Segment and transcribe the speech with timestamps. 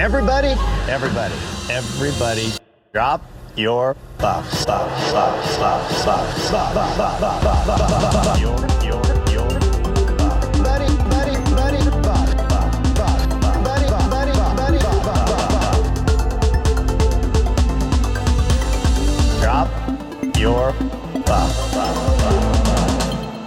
[0.00, 0.54] Everybody,
[0.88, 1.34] everybody,
[1.68, 2.50] everybody,
[2.90, 3.22] drop
[3.54, 4.64] your buff.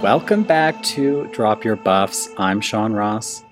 [0.00, 2.28] Welcome back to Drop Your Buffs.
[2.38, 3.42] I'm Sean Ross,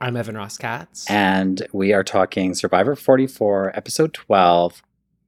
[0.00, 1.08] I'm Evan Ross Katz.
[1.10, 4.82] and we are talking Survivor 44, episode 12.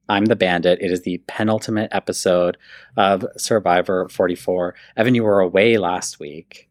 [0.09, 0.79] I'm the Bandit.
[0.81, 2.57] It is the penultimate episode
[2.97, 4.75] of Survivor 44.
[4.97, 6.71] Evan, you were away last week.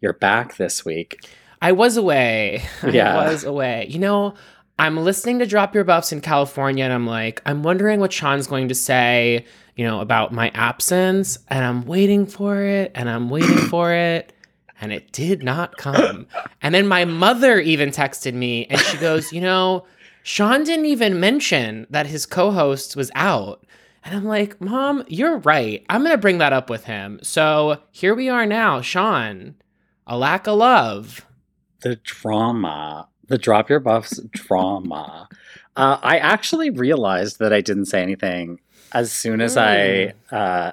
[0.00, 1.28] You're back this week.
[1.60, 2.62] I was away.
[2.90, 3.18] Yeah.
[3.18, 3.86] I was away.
[3.90, 4.34] You know,
[4.78, 8.46] I'm listening to Drop Your Buffs in California and I'm like, I'm wondering what Sean's
[8.46, 9.44] going to say,
[9.76, 11.38] you know, about my absence.
[11.48, 14.32] And I'm waiting for it and I'm waiting for it.
[14.80, 16.26] And it did not come.
[16.60, 19.86] And then my mother even texted me and she goes, You know,
[20.22, 23.64] Sean didn't even mention that his co host was out.
[24.04, 25.84] And I'm like, Mom, you're right.
[25.88, 27.20] I'm going to bring that up with him.
[27.22, 28.80] So here we are now.
[28.80, 29.54] Sean,
[30.06, 31.24] a lack of love.
[31.80, 35.28] The drama, the Drop Your Buffs drama.
[35.76, 38.60] Uh, I actually realized that I didn't say anything
[38.92, 40.70] as soon as I uh,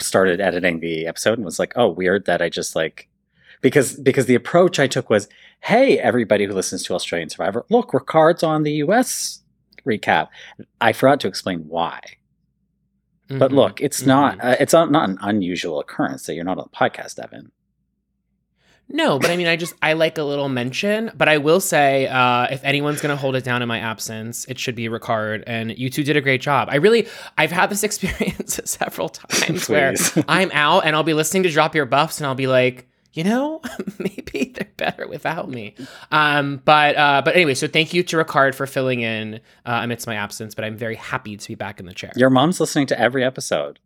[0.00, 3.08] started editing the episode and was like, oh, weird that I just like
[3.60, 5.28] because because the approach I took was,
[5.60, 9.42] hey, everybody who listens to Australian Survivor, look, Ricard's on the US
[9.86, 10.28] recap.
[10.80, 12.00] I forgot to explain why.
[13.28, 13.54] But Mhm.
[13.54, 14.06] look, it's Mhm.
[14.06, 17.52] not uh, it's not, not an unusual occurrence that you're not on the podcast, Evan.
[18.92, 21.12] No, but I mean, I just I like a little mention.
[21.16, 24.58] But I will say, uh, if anyone's gonna hold it down in my absence, it
[24.58, 25.44] should be Ricard.
[25.46, 26.66] And you two did a great job.
[26.72, 27.06] I really,
[27.38, 29.94] I've had this experience several times where
[30.28, 33.24] I'm out and I'll be listening to Drop Your Buffs, and I'll be like, you
[33.24, 33.60] know,
[33.98, 35.74] maybe they're better without me.
[36.10, 40.06] Um, but uh, but anyway, so thank you to Ricard for filling in uh, amidst
[40.06, 40.54] my absence.
[40.54, 42.12] But I'm very happy to be back in the chair.
[42.16, 43.80] Your mom's listening to every episode.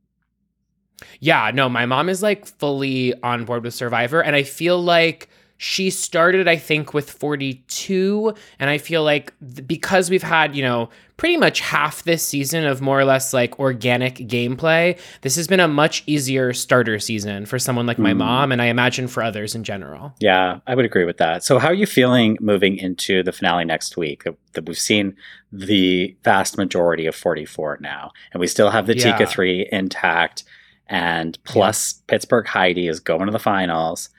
[1.20, 5.28] Yeah, no, my mom is like fully on board with Survivor, and I feel like
[5.66, 9.32] she started, I think, with 42, and I feel like
[9.66, 13.58] because we've had, you know, pretty much half this season of more or less like
[13.58, 18.18] organic gameplay, this has been a much easier starter season for someone like my Mm.
[18.18, 20.12] mom, and I imagine for others in general.
[20.20, 21.42] Yeah, I would agree with that.
[21.44, 24.24] So, how are you feeling moving into the finale next week?
[24.24, 25.16] That- we've seen
[25.50, 29.12] the vast majority of 44 now, and we still have the Yeah.
[29.16, 30.44] Tika 3 intact,
[30.88, 34.10] and plus Pittsburgh Heidi is going to the finals,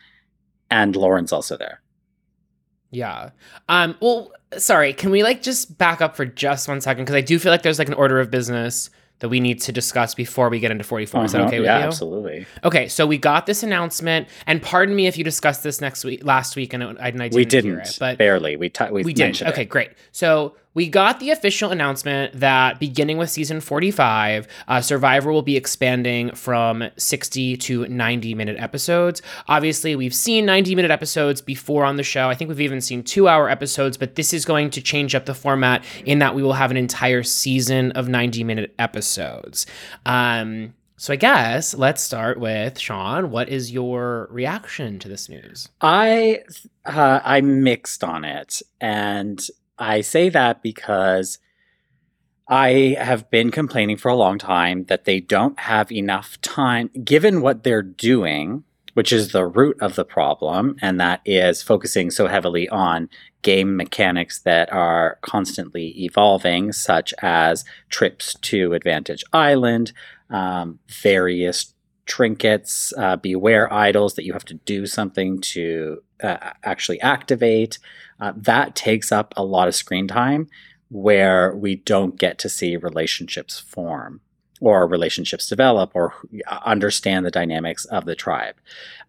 [0.72, 1.81] and Lauren's also there.
[2.92, 3.31] Yeah.
[3.68, 3.96] Um.
[4.00, 4.94] Well, sorry.
[4.94, 7.62] Can we like just back up for just one second because I do feel like
[7.62, 8.90] there's like an order of business
[9.20, 11.24] that we need to discuss before we get into 44.
[11.26, 11.48] Is that Uh-huh.
[11.48, 11.86] okay with yeah, you?
[11.86, 12.46] absolutely.
[12.66, 16.22] Okay, so we got this announcement, and pardon me if you discussed this next week,
[16.26, 18.58] last week, and I, and I didn't, we didn't, it, but barely.
[18.58, 19.42] We t- we, we did.
[19.42, 19.92] Okay, great.
[20.12, 25.56] So we got the official announcement that beginning with season 45, uh, Survivor will be
[25.56, 29.22] expanding from 60 to 90 minute episodes.
[29.47, 32.30] Obviously, we've seen 90 minute episodes before on the show.
[32.30, 35.25] I think we've even seen two hour episodes, but this is going to change up
[35.25, 39.66] the format in that we will have an entire season of 90 minute episodes.
[40.06, 43.30] Um, so I guess let's start with Sean.
[43.30, 45.69] What is your reaction to this news?
[45.81, 46.44] I
[46.85, 49.46] uh, I'm mixed on it, and
[49.78, 51.40] I say that because
[52.47, 57.41] I have been complaining for a long time that they don't have enough time, given
[57.41, 62.28] what they're doing, which is the root of the problem, and that is focusing so
[62.28, 63.09] heavily on
[63.41, 69.91] game mechanics that are constantly evolving, such as trips to Advantage Island,
[70.30, 71.74] um, various
[72.06, 77.80] trinkets, uh, beware idols that you have to do something to uh, actually activate.
[78.20, 80.48] Uh, that takes up a lot of screen time
[80.90, 84.22] where we don't get to see relationships form
[84.62, 86.14] or relationships develop or
[86.48, 88.56] uh, understand the dynamics of the tribe.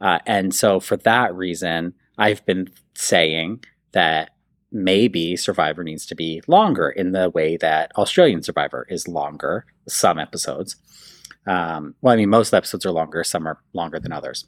[0.01, 4.31] Uh, and so, for that reason, I've been saying that
[4.73, 10.19] maybe Survivor needs to be longer in the way that Australian Survivor is longer, some
[10.19, 10.77] episodes.
[11.47, 14.47] Um, well, I mean, most episodes are longer, some are longer than others.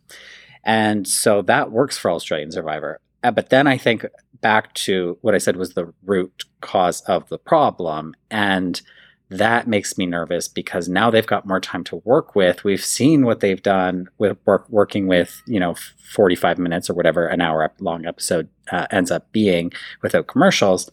[0.64, 3.00] And so that works for Australian Survivor.
[3.22, 4.06] Uh, but then I think
[4.40, 8.14] back to what I said was the root cause of the problem.
[8.30, 8.80] And
[9.30, 12.64] that makes me nervous because now they've got more time to work with.
[12.64, 15.74] We've seen what they've done with work, working with, you know,
[16.12, 19.72] 45 minutes or whatever an hour long episode uh, ends up being
[20.02, 20.90] without commercials.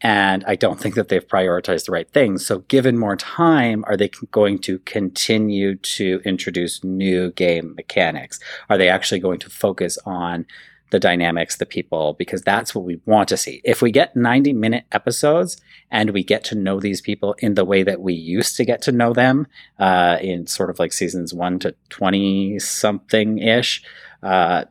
[0.00, 2.44] And I don't think that they've prioritized the right things.
[2.44, 8.38] So, given more time, are they going to continue to introduce new game mechanics?
[8.68, 10.44] Are they actually going to focus on
[10.94, 13.60] the dynamics, the people, because that's what we want to see.
[13.64, 15.60] If we get 90 minute episodes
[15.90, 18.80] and we get to know these people in the way that we used to get
[18.82, 19.48] to know them
[19.80, 23.82] uh, in sort of like seasons one to 20 something ish,
[24.22, 24.66] uh,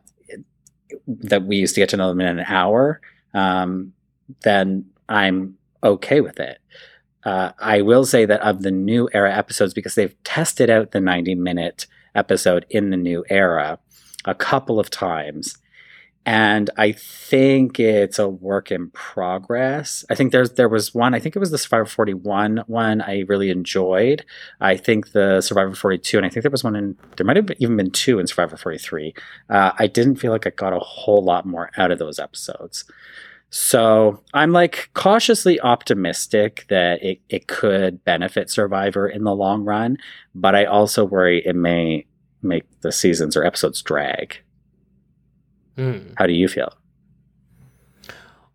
[1.06, 3.02] that we used to get to know them in an hour,
[3.34, 3.92] um,
[4.44, 6.58] then I'm okay with it.
[7.22, 11.00] Uh, I will say that of the new era episodes, because they've tested out the
[11.02, 13.78] 90 minute episode in the new era
[14.24, 15.58] a couple of times.
[16.26, 20.04] And I think it's a work in progress.
[20.08, 21.12] I think there's there was one.
[21.12, 23.02] I think it was the Survivor 41 one.
[23.02, 24.24] I really enjoyed.
[24.60, 26.96] I think the Survivor 42, and I think there was one in.
[27.16, 29.14] There might have even been two in Survivor 43.
[29.50, 32.84] Uh, I didn't feel like I got a whole lot more out of those episodes.
[33.50, 39.98] So I'm like cautiously optimistic that it, it could benefit Survivor in the long run,
[40.34, 42.06] but I also worry it may
[42.42, 44.38] make the seasons or episodes drag.
[45.76, 46.14] Mm.
[46.16, 46.72] How do you feel?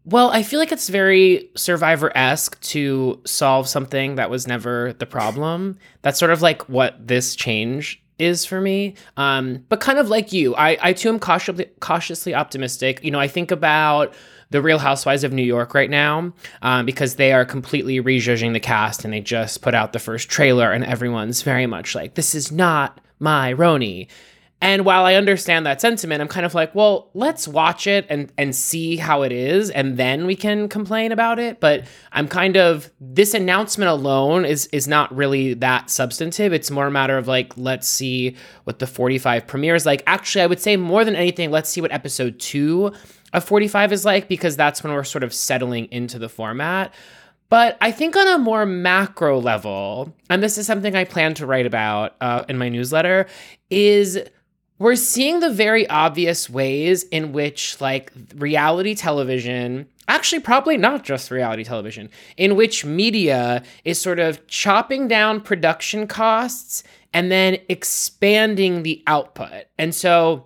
[0.06, 5.06] Well, I feel like it's very Survivor esque to solve something that was never the
[5.06, 5.78] problem.
[6.02, 8.96] That's sort of like what this change is for me.
[9.18, 13.04] Um, but kind of like you, I, I too am cautiously, cautiously optimistic.
[13.04, 14.14] You know, I think about
[14.50, 18.60] the Real Housewives of New York right now um, because they are completely rejudging the
[18.60, 22.34] cast and they just put out the first trailer and everyone's very much like, this
[22.34, 24.08] is not my RHONY.
[24.62, 28.32] And while I understand that sentiment, I'm kind of like, well, let's watch it and
[28.38, 31.62] and see how it is, and then we can complain about it.
[31.62, 36.52] But I'm kind of this announcement alone is is not really that substantive.
[36.52, 38.36] It's more a matter of like, let's see
[38.66, 40.04] what the 45 premieres like.
[40.06, 42.92] Actually, I would say more than anything, let's see what episode two
[43.32, 46.94] of 45 is like because that's when we're sort of settling into the format.
[47.50, 51.48] But I think on a more macro level, and this is something I plan to
[51.48, 53.26] write about uh, in my newsletter,
[53.72, 54.20] is
[54.80, 61.30] we're seeing the very obvious ways in which like reality television actually probably not just
[61.30, 66.84] reality television in which media is sort of chopping down production costs
[67.14, 69.66] and then expanding the output.
[69.78, 70.46] And so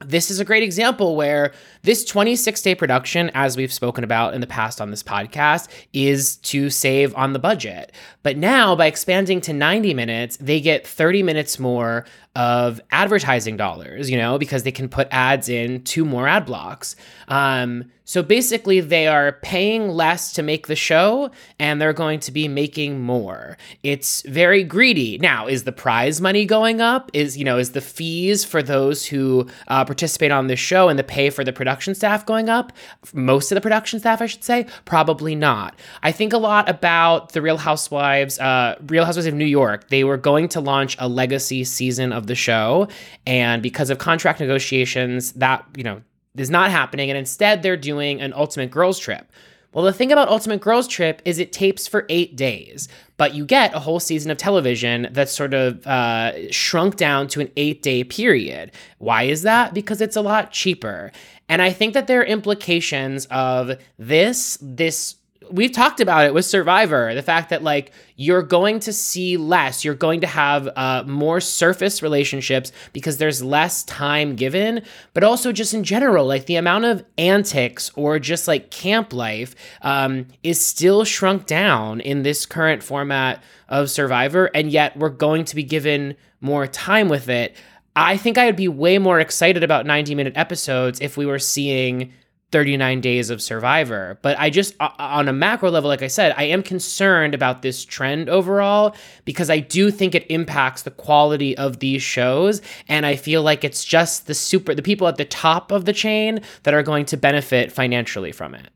[0.00, 1.52] this is a great example where
[1.84, 6.36] this 26 day production, as we've spoken about in the past on this podcast, is
[6.36, 7.92] to save on the budget.
[8.22, 14.10] But now, by expanding to 90 minutes, they get 30 minutes more of advertising dollars,
[14.10, 16.96] you know, because they can put ads in two more ad blocks.
[17.28, 22.32] Um, so basically, they are paying less to make the show and they're going to
[22.32, 23.56] be making more.
[23.82, 25.16] It's very greedy.
[25.18, 27.10] Now, is the prize money going up?
[27.14, 30.98] Is, you know, is the fees for those who uh, participate on this show and
[30.98, 32.72] the pay for the production staff going up?
[33.12, 35.78] Most of the production staff, I should say, probably not.
[36.02, 39.88] I think a lot about the Real Housewives, uh, Real Housewives of New York.
[39.88, 42.88] They were going to launch a legacy season of the show.
[43.26, 46.02] And because of contract negotiations, that, you know,
[46.36, 47.10] is not happening.
[47.10, 49.26] And instead, they're doing an Ultimate Girls Trip.
[49.74, 53.44] Well, the thing about Ultimate Girls Trip is it tapes for eight days, but you
[53.44, 57.82] get a whole season of television that's sort of uh, shrunk down to an eight
[57.82, 58.70] day period.
[58.98, 59.74] Why is that?
[59.74, 61.10] Because it's a lot cheaper.
[61.48, 65.16] And I think that there are implications of this, this
[65.50, 69.84] we've talked about it with Survivor, the fact that like you're going to see less,
[69.84, 74.82] you're going to have uh, more surface relationships because there's less time given,
[75.12, 79.54] but also just in general, like the amount of antics or just like camp life
[79.82, 85.44] um, is still shrunk down in this current format of Survivor, and yet we're going
[85.44, 87.56] to be given more time with it.
[87.96, 91.38] I think I would be way more excited about 90 minute episodes if we were
[91.38, 92.12] seeing
[92.50, 94.18] 39 days of survivor.
[94.22, 97.84] But i just on a macro level like i said i am concerned about this
[97.84, 102.62] trend overall because i do think it impacts the quality of these shows.
[102.88, 105.92] And i feel like it's just the super the people at the top of the
[105.92, 108.70] chain that are going to benefit financially from it.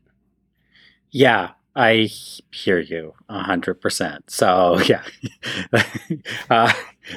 [1.11, 2.09] Yeah I
[2.51, 4.29] hear you a hundred percent.
[4.29, 5.01] So yeah,
[6.49, 6.73] uh,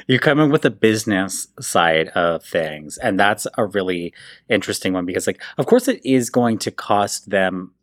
[0.07, 4.13] you come in with the business side of things, and that's a really
[4.47, 7.73] interesting one because, like, of course, it is going to cost them.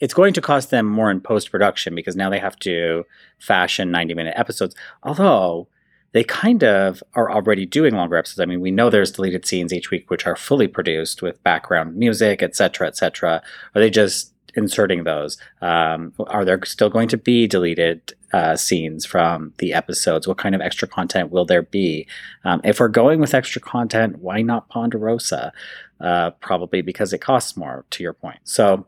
[0.00, 3.04] It's going to cost them more in post production because now they have to
[3.38, 4.74] fashion ninety minute episodes.
[5.02, 5.68] Although
[6.12, 8.40] they kind of are already doing longer episodes.
[8.40, 11.96] I mean, we know there's deleted scenes each week which are fully produced with background
[11.96, 13.42] music, etc., etc.
[13.74, 15.38] Are they just inserting those?
[15.60, 20.26] Um, are there still going to be deleted uh, scenes from the episodes?
[20.26, 22.06] What kind of extra content will there be?
[22.44, 25.52] Um, if we're going with extra content, why not Ponderosa?
[26.00, 28.38] Uh, probably because it costs more, to your point.
[28.44, 28.86] So,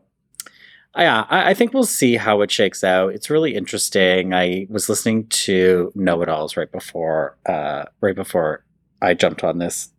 [0.97, 3.13] yeah, I, I, think we'll see how it shakes out.
[3.13, 4.33] It's really interesting.
[4.33, 8.63] I was listening to Know It Alls right before, uh, right before
[9.01, 9.89] I jumped on this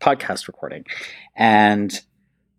[0.00, 0.84] podcast recording,
[1.36, 2.00] and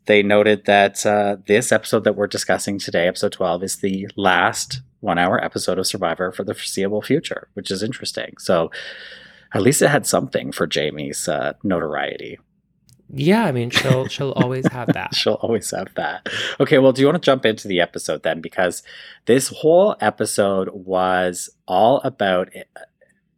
[0.10, 4.82] they noted that uh, this episode that we're discussing today, episode 12, is the last
[5.02, 8.34] one hour episode of Survivor for the foreseeable future, which is interesting.
[8.40, 8.72] So
[9.54, 12.40] at least it had something for Jaime's uh, notoriety.
[13.14, 15.14] Yeah, I mean, she'll she'll always have that.
[15.16, 16.28] She'll always have that.
[16.60, 18.42] Okay, well, do you want to jump into the episode then?
[18.42, 18.82] Because
[19.26, 22.50] this whole episode was all about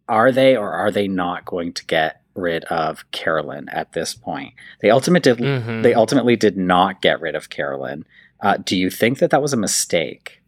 [0.08, 4.54] are they or are they not going to get rid of Carolyn at this point?
[4.82, 5.84] They ultimately did, Mhm.
[5.84, 8.06] they ultimately did not get rid of Carolyn.
[8.40, 10.42] Uh, do you think that that was a mistake?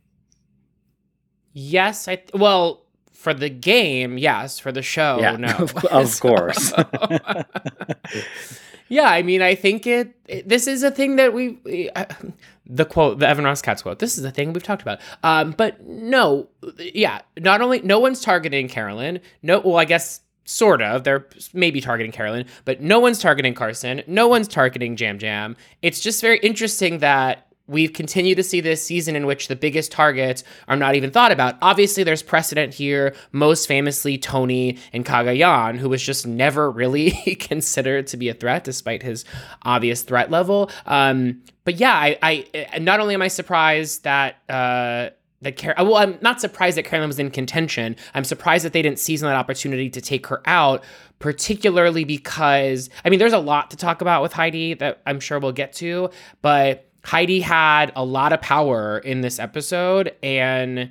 [1.54, 2.82] Yes, I th- well
[3.14, 4.60] for the game, yes.
[4.60, 5.48] For the show, Yeah, no,
[5.92, 6.74] of course.
[8.90, 11.60] yeah, I mean, I think it, it- This is a thing that we.
[11.64, 12.06] we- uh,
[12.66, 14.00] the quote, the Evan Ross Katz quote.
[14.00, 15.00] This is a thing we've talked about.
[15.22, 16.48] Um, but no,
[16.80, 17.22] yeah.
[17.38, 19.20] Not only no one's targeting Carolyn.
[19.42, 21.04] No, well, I guess sort of.
[21.04, 24.04] They're maybe targeting Carolyn, but no one's targeting Carson.
[24.08, 25.56] No one's targeting Yam Yam.
[25.82, 29.92] It's just very interesting that we've continued to see this season in which the biggest
[29.92, 31.56] targets are not even thought about.
[31.62, 38.08] Obviously, there's precedent here, most famously Tony and Cagayan, who was just never really considered
[38.08, 39.24] to be a threat despite his
[39.64, 40.70] obvious threat level.
[40.86, 45.12] Um, but yeah, I, I not only am I surprised that uh,
[45.44, 47.96] that well, I'm not surprised that Carolyn was in contention.
[48.14, 50.84] I'm surprised that they didn't seize on that opportunity to take her out,
[51.20, 55.40] particularly because I mean, there's a lot to talk about with Heidi that I'm sure
[55.40, 56.10] we'll get to,
[56.42, 60.90] but Heidi had a lot of power in this episode and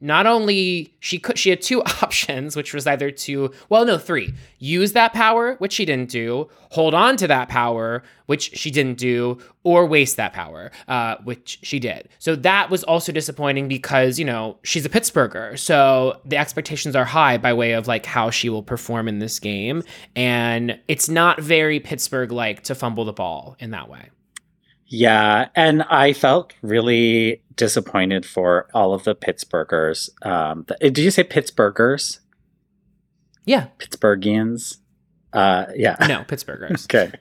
[0.00, 4.34] not only she could she had two options which was either to well no three
[4.58, 8.98] use that power which she didn't do hold on to that power which she didn't
[8.98, 12.08] do or waste that power uh, which she did.
[12.18, 17.04] So that was also disappointing because you know she's a pittsburgher so the expectations are
[17.04, 19.82] high by way of like how she will perform in this game.
[20.14, 24.10] And it's not very pittsburgh like to fumble the ball in that way
[24.88, 30.10] Yeah, and I felt really disappointed for all of the Pittsburghers.
[30.24, 32.20] Um, th- did you say Pittsburghers?
[33.44, 34.78] yeah Pittsburghians?
[35.32, 35.96] Uh, yeah.
[36.08, 37.12] no pittsburghers Okay.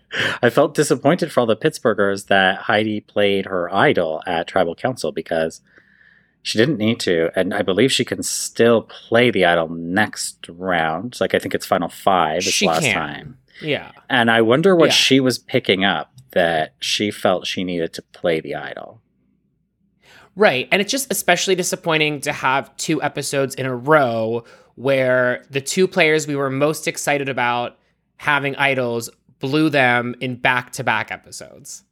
[0.42, 5.12] I felt disappointed for all the Pittsburghers that Heidi played her idol at Tribal Council
[5.12, 5.62] because
[6.42, 7.30] she didn't need to.
[7.38, 11.18] And I believe she can still play the idol next round.
[11.20, 12.38] Like, I think it's final five.
[12.38, 12.94] It's She last can.
[12.94, 13.38] time.
[13.62, 14.92] Yeah And I wonder what Yeah.
[14.94, 19.02] she was picking up that she felt she needed to play the idol.
[20.36, 20.68] Right.
[20.72, 24.44] And it's just especially disappointing to have two episodes in a row
[24.76, 27.78] where the two players we were most excited about
[28.18, 29.10] having idols
[29.40, 31.85] blew them in back to back episodes.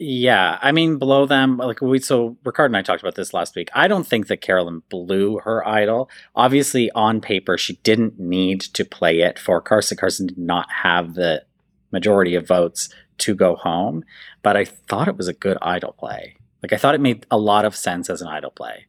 [0.00, 3.56] Yeah, I mean, below them, like we so Ricard and I talked about this last
[3.56, 3.68] week.
[3.74, 6.08] I don't think that Carolyn blew her idol.
[6.36, 9.96] Obviously, on paper, she didn't need to play it for Carson.
[9.96, 11.44] Carson did not have the
[11.90, 12.88] majority of votes
[13.18, 14.04] to go home,
[14.42, 16.36] but I thought it was a good idol play.
[16.62, 18.86] Like I thought it made a lot of sense as an idol play.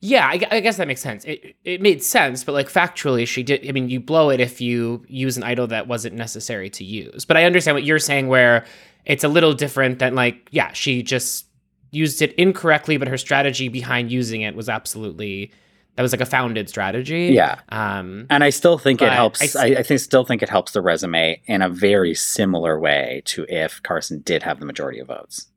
[0.00, 1.24] Yeah, I, I guess that makes sense.
[1.24, 3.68] It, it made sense, but like factually, she did.
[3.68, 7.24] I mean, you blow it if you use an idol that wasn't necessary to use.
[7.24, 8.64] But I understand what you're saying, where
[9.08, 11.46] it's a little different than like, yeah, she just
[11.90, 15.50] used it incorrectly, but her strategy behind using it was absolutely
[15.96, 17.30] that was like a founded strategy.
[17.32, 17.58] Yeah.
[17.70, 19.56] Um, And I still think it But helps.
[19.56, 23.82] I think still think it helps the resume in a very similar way to if
[23.82, 25.48] Carson did have the majority of votes.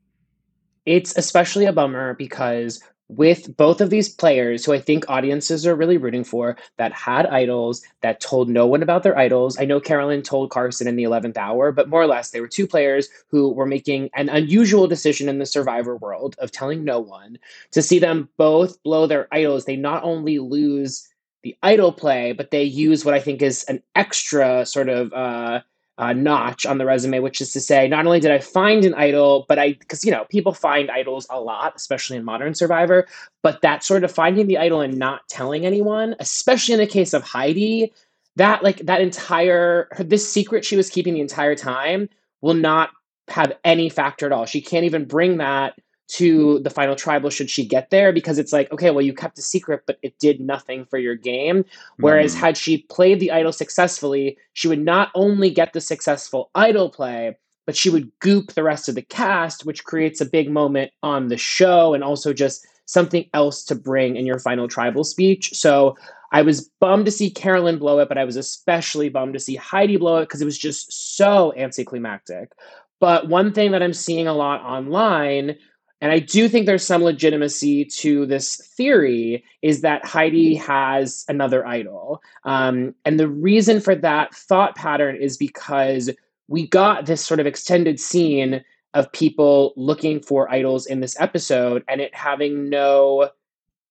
[0.84, 5.74] it's especially a bummer because with both of these players who I think audiences are
[5.74, 9.58] really rooting for that had idols that told no one about their idols.
[9.58, 12.48] I know Carolyn told Carson in the 11th hour, but more or less they were
[12.48, 17.00] two players who were making an unusual decision in the survivor world of telling no
[17.00, 17.38] one
[17.72, 19.64] to see them both blow their idols.
[19.64, 21.06] They not only lose
[21.42, 25.60] the idol play, but they use what I think is an extra sort of uh
[26.02, 28.92] uh, notch on the resume, which is to say, not only did I find an
[28.94, 33.06] idol, but I, because, you know, people find idols a lot, especially in Modern Survivor,
[33.40, 37.12] but that sort of finding the idol and not telling anyone, especially in the case
[37.14, 37.92] of Heidi,
[38.34, 42.08] that, like, that entire, her, this secret she was keeping the entire time
[42.40, 42.90] will not
[43.28, 44.44] have any factor at all.
[44.44, 45.78] She can't even bring that
[46.12, 49.38] to the final tribal should she get there because it's like, okay, well, you kept
[49.38, 51.64] a secret, but it did nothing for your game.
[52.00, 52.38] Whereas Mm.
[52.38, 57.36] had she played the idol successfully, she would not only get the successful idol play,
[57.64, 61.28] but she would goop the rest of the cast, which creates a big moment on
[61.28, 65.54] the show and also just something else to bring in your final tribal speech.
[65.54, 65.96] So
[66.32, 69.54] I was bummed to see Carolyn blow it, but I was especially bummed to see
[69.54, 72.52] Heidi blow it because it was just so anticlimactic.
[73.00, 75.56] But one thing that I'm seeing a lot online
[76.02, 81.64] and I do think there's some legitimacy to this theory is that Heidi has another
[81.64, 82.20] idol.
[82.42, 86.10] Um, and the reason for that thought pattern is because
[86.48, 91.84] we got this sort of extended scene of people looking for idols in this episode
[91.86, 93.30] and it having no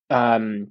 [0.10, 0.68] um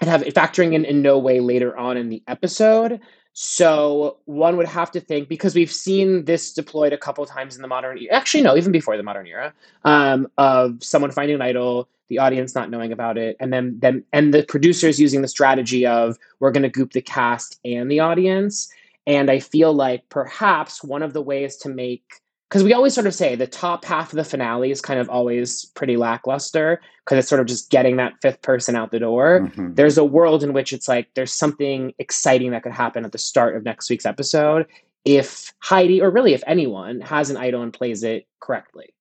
[0.00, 3.00] and have factoring in in no way later on in the episode
[3.32, 7.62] so one would have to think because we've seen this deployed a couple times in
[7.62, 8.12] the modern era.
[8.12, 9.52] Actually, no, even before the modern era,
[9.84, 14.04] um, of someone finding an idol, the audience not knowing about it, and then then
[14.12, 18.00] and the producers using the strategy of we're going to goop the cast and the
[18.00, 18.68] audience.
[19.06, 22.19] And I feel like perhaps one of the ways to make
[22.50, 25.08] because we always sort of say the top half of the finale is kind of
[25.08, 29.42] always pretty lackluster because it's sort of just getting that fifth person out the door.
[29.42, 29.74] Mm-hmm.
[29.74, 33.18] There's a world in which it's like there's something exciting that could happen at the
[33.18, 34.66] start of next week's episode
[35.04, 38.92] if Heidi, or really if anyone, has an idol and plays it correctly.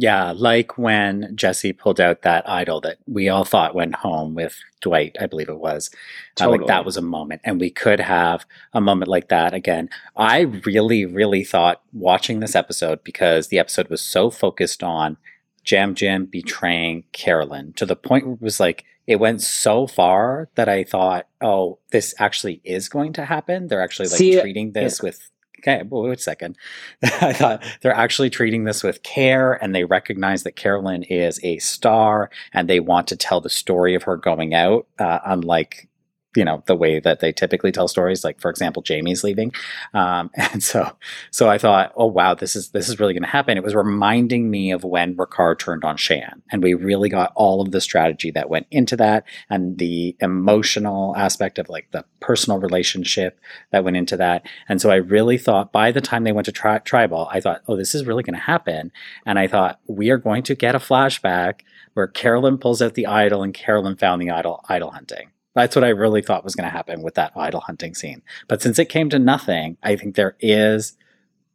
[0.00, 4.56] Yeah, like when Jesse pulled out that idol that we all thought went home with
[4.80, 5.90] Dwight, I believe it was.
[6.36, 6.56] Totally.
[6.56, 7.42] Uh, like that was a moment.
[7.44, 9.90] And we could have a moment like that again.
[10.16, 15.18] I really, really thought watching this episode, because the episode was so focused on
[15.66, 20.48] Yam Yam betraying Carolyn to the point where it was like, it went so far
[20.54, 23.68] that I thought, oh, this actually is going to happen.
[23.68, 25.08] They're actually like See, treating this yeah.
[25.08, 25.30] with
[25.60, 26.56] okay, well, wait a second.
[27.02, 31.58] I thought they're actually treating this with care and they recognize that Carolyn is a
[31.58, 35.88] star and they want to tell the story of her going out, uh, unlike
[36.36, 39.52] you know the way that they typically tell stories like for example jaime's leaving.
[39.94, 40.96] Um, and so
[41.30, 43.56] so i thought oh wow this is this is really going to happen.
[43.56, 47.60] It was reminding me of when ricard turned on shan and we really got all
[47.60, 52.58] of the strategy that went into that and the emotional aspect of like the personal
[52.58, 53.40] relationship
[53.72, 54.46] that went into that.
[54.68, 57.62] And so i really thought by the time they went to tri- tribal i thought
[57.66, 58.92] oh this is really going to happen.
[59.26, 61.60] And i thought we are going to get a flashback
[61.94, 65.84] where carolyn pulls out the idol and carolyn found the idol idol hunting that's what
[65.84, 68.22] I really thought was going to happen with that idol hunting scene.
[68.48, 70.96] But since it came to nothing, I think there is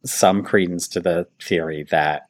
[0.04, 2.28] some credence to the theory that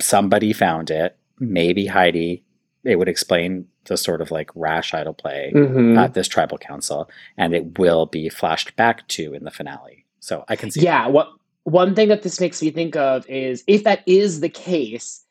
[0.00, 2.44] somebody found it, maybe Heidi.
[2.84, 5.98] It would explain the sort of like rash idol play mm-hmm.
[5.98, 10.06] at this tribal council, and it will be flashed back to in the finale.
[10.20, 10.80] So I can see.
[10.80, 11.04] Yeah.
[11.04, 11.12] That.
[11.12, 11.28] What
[11.64, 15.24] one thing that this makes me think of is if that is the case,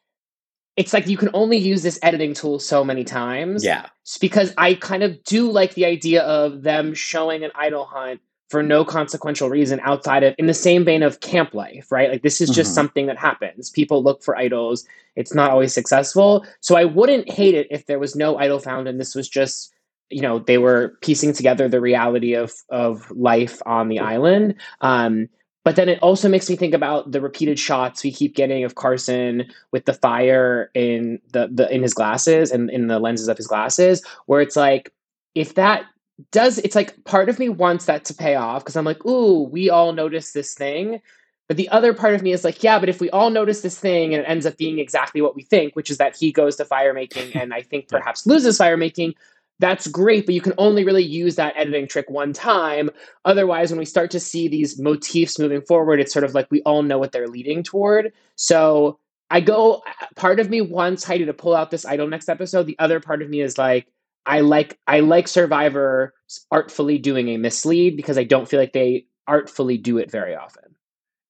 [0.80, 3.66] it's like you can only use this editing tool so many times.
[3.66, 3.88] Yeah.
[4.04, 8.22] It's because I kind of do like the idea of them showing an idol hunt
[8.48, 12.10] for no consequential reason outside of in the same vein of camp life, right?
[12.10, 12.76] Like this is just mm-hmm.
[12.76, 13.70] something that happens.
[13.70, 14.88] People look for idols.
[15.18, 16.46] It's not always successful.
[16.62, 19.74] So I wouldn't hate it if there was no idol found and this was just
[20.10, 25.30] you know they were piecing together the reality of of life on the island um
[25.70, 28.74] but then it also makes me think about the repeated shots we keep getting of
[28.74, 33.38] Carson with the fire in the, the in his glasses and in the lenses of
[33.38, 34.92] his glasses, where it's like,
[35.36, 35.86] if that
[36.32, 39.44] does it's like part of me wants that to pay off because I'm like, ooh,
[39.44, 41.02] we all notice this thing.
[41.48, 43.78] But the other part of me is like, yeah, but if we all notice this
[43.78, 46.56] thing and it ends up being exactly what we think, which is that he goes
[46.56, 49.14] to fire making and I think perhaps loses fire making,
[49.60, 52.90] that's great, but you can only really use that editing trick one time.
[53.26, 56.62] Otherwise, when we start to see these motifs moving forward, it's sort of like we
[56.62, 58.14] all know what they're leading toward.
[58.36, 59.84] So I go,
[60.16, 62.66] part of me wants Heidi to pull out this idol next episode.
[62.66, 63.88] The other part of me is like,
[64.26, 66.14] I like I like Survivor
[66.52, 70.76] artfully doing a mislead because I don't feel like they artfully do it very often.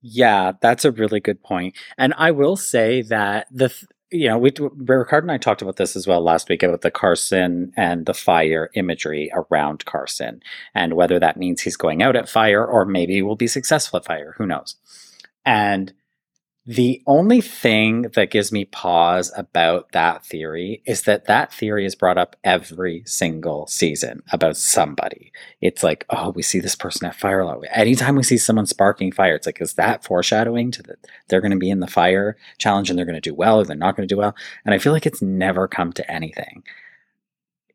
[0.01, 1.75] Yeah, that's a really good point.
[1.97, 3.73] And I will say that the
[4.11, 6.91] you know, we Ricard and I talked about this as well last week about the
[6.91, 10.41] Carson and the fire imagery around Carson,
[10.73, 14.05] and whether that means he's going out at fire or maybe will be successful at
[14.05, 14.33] fire.
[14.37, 14.75] Who knows?
[15.45, 15.93] And
[16.69, 21.95] the only thing that gives me pause about that theory is that that theory is
[21.95, 25.31] brought up every single season about somebody.
[25.61, 27.43] It's like, oh, we see this person at fire.
[27.71, 31.49] Anytime we see someone sparking fire, it's like, is that foreshadowing to that they're going
[31.49, 33.95] to be in the fire challenge and they're going to do well or they're not
[33.95, 34.35] going to do well?
[34.63, 36.61] And I feel like it's never come to anything.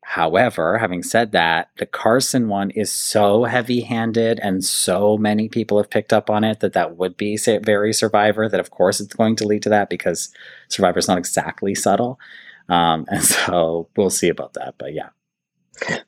[0.07, 5.77] However, having said that, the Carson one is so heavy handed and so many people
[5.77, 9.15] have picked up on it that that would be very Survivor, that of course it's
[9.15, 10.29] going to lead to that because
[10.69, 12.19] Survivor is not exactly subtle.
[12.69, 14.75] Um, and so we'll see about that.
[14.77, 15.09] But yeah.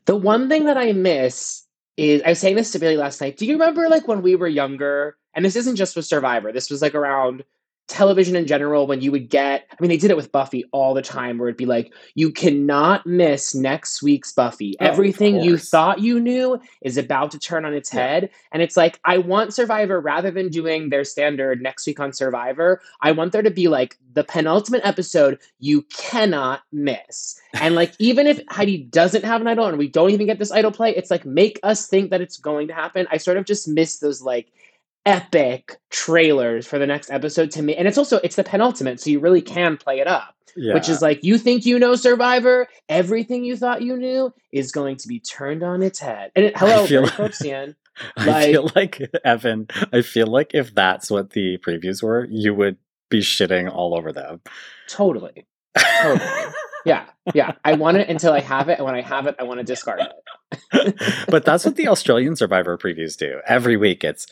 [0.05, 1.65] The one thing that I miss
[1.97, 3.37] is I was saying this to Billy last night.
[3.37, 5.17] Do you remember like when we were younger?
[5.33, 7.43] And this isn't just with Survivor, this was like around
[7.87, 10.93] television in general when you would get i mean they did it with buffy all
[10.93, 14.75] the time where it'd be like you cannot miss next week's buffy.
[14.79, 18.01] Oh, everything you thought you knew is about to turn on its yeah.
[18.01, 18.29] head.
[18.51, 22.81] And it's like i want survivor rather than doing their standard next week on survivor
[23.01, 27.39] i want there to be like the penultimate episode you cannot miss.
[27.53, 30.51] And like even if heidi doesn't have an idol and we don't even get this
[30.51, 33.07] idol play it's like make us think that it's going to happen.
[33.11, 34.51] I sort of just miss those like
[35.07, 37.75] epic trailers for the next episode to me.
[37.75, 40.35] And it's also it's the penultimate, so you really can play it up.
[40.55, 40.73] Yeah.
[40.73, 44.97] Which is like you think you know Survivor, everything you thought you knew is going
[44.97, 46.31] to be turned on its head.
[46.35, 47.75] And it, hello, feel- Frank Kopsian.
[48.17, 49.67] I feel like Evan.
[49.91, 52.77] I feel like if that's what the previews were, you would
[53.09, 54.41] be shitting all over them.
[54.87, 55.47] Totally.
[56.01, 56.51] Totally.
[56.85, 57.05] Yeah.
[57.33, 57.53] Yeah.
[57.65, 58.77] I want it until I have it.
[58.77, 61.25] And when I have it, I want to discard it.
[61.29, 63.41] but that's what the Australian Survivor previews do.
[63.47, 64.27] Every week it's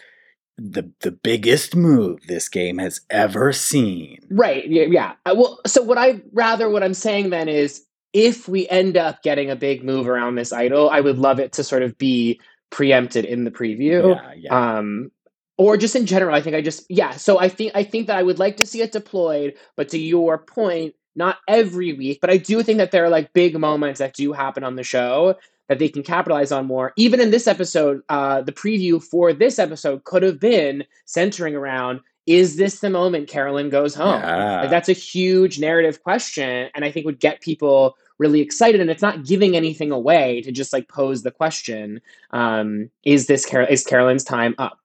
[0.58, 4.20] the the biggest move this game has ever seen.
[4.30, 4.68] Right.
[4.68, 4.84] Yeah.
[4.84, 5.14] yeah.
[5.26, 9.22] Uh, Well, so what I rather what I'm saying then is if we end up
[9.24, 12.40] getting a big move around this idol, I would love it to sort of be
[12.70, 14.16] preempted in the preview.
[14.16, 14.78] Yeah, yeah.
[14.78, 15.12] Um
[15.58, 17.12] or just in general, I think I just yeah.
[17.12, 19.98] So I think I think that I would like to see it deployed, but to
[19.98, 24.00] your point, not every week, but I do think that there are like big moments
[24.00, 25.36] that do happen on the show
[25.68, 26.94] that they can capitalize on more.
[26.98, 32.02] Even in this episode, uh, the preview for this episode could have been centering around
[32.26, 34.20] is this the moment Carolyn goes home?
[34.20, 34.62] Yeah.
[34.62, 38.82] Like that's a huge narrative question, and I think would get people really excited.
[38.82, 42.02] And it's not giving anything away to just like pose the question:
[42.32, 43.68] um, Is this Carol?
[43.70, 44.80] Is Carolyn's time up?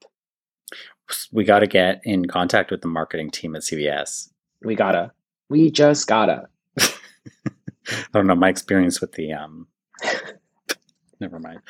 [1.33, 4.31] we got to get in contact with the marketing team at CBS.
[4.63, 5.13] We gotta.
[5.49, 6.49] We just gotta.
[6.79, 6.91] I
[8.13, 9.67] don't know my experience with the um.
[11.21, 11.61] Never mind.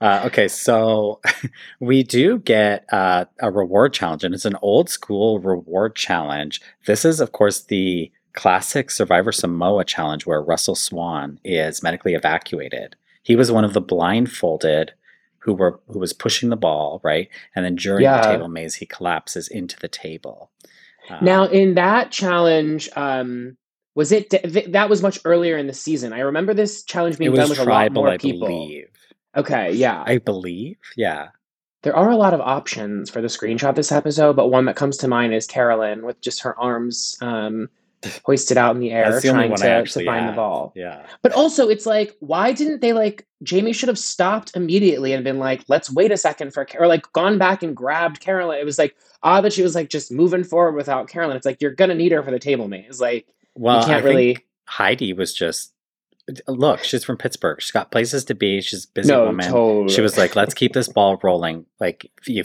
[0.00, 1.20] Uh, okay, so
[1.80, 6.60] we do get uh, a reward challenge, and it's an old school reward challenge.
[6.86, 12.96] This is, of course, the classic Survivor Samoa challenge where Russell Swan is medically evacuated.
[13.22, 14.92] He was one of the blindfolded
[15.38, 17.28] who were who was pushing the ball, right?
[17.54, 18.20] And then during Yeah.
[18.20, 20.50] the table maze, he collapses into the table.
[21.08, 23.56] Um, Now, in that challenge, um,
[23.94, 26.12] was it th- that was much earlier in the season?
[26.12, 28.48] I remember this challenge being done with a lot tribal, more I people.
[28.48, 28.88] believe.
[29.36, 30.02] Okay, yeah.
[30.06, 31.28] I believe, yeah.
[31.82, 34.96] There are a lot of options for the screenshot this episode, but one that comes
[34.98, 37.68] to mind is Carolyn with just her arms um,
[38.24, 40.72] hoisted out in the air, the trying to, to actually find the ball.
[40.74, 41.06] Yeah.
[41.22, 43.26] But also, it's like, why didn't they like?
[43.48, 46.86] Jaime should have stopped immediately and been like, "Let's wait a second for," Car-, or
[46.86, 48.58] like gone back and grabbed Carolyn.
[48.58, 51.36] It was like odd that she was like just moving forward without Carolyn.
[51.36, 54.08] It's like you're gonna need her for the table It's Like Well, you can't I
[54.08, 54.38] really.
[54.68, 55.72] Heidi was just
[56.48, 56.82] look.
[56.84, 57.60] She's from Pittsburgh.
[57.60, 58.60] She's got places to be.
[58.60, 59.50] She's a busy No, woman.
[59.50, 59.88] totally.
[59.94, 62.44] She was like, "Let's keep this ball rolling." Like, you,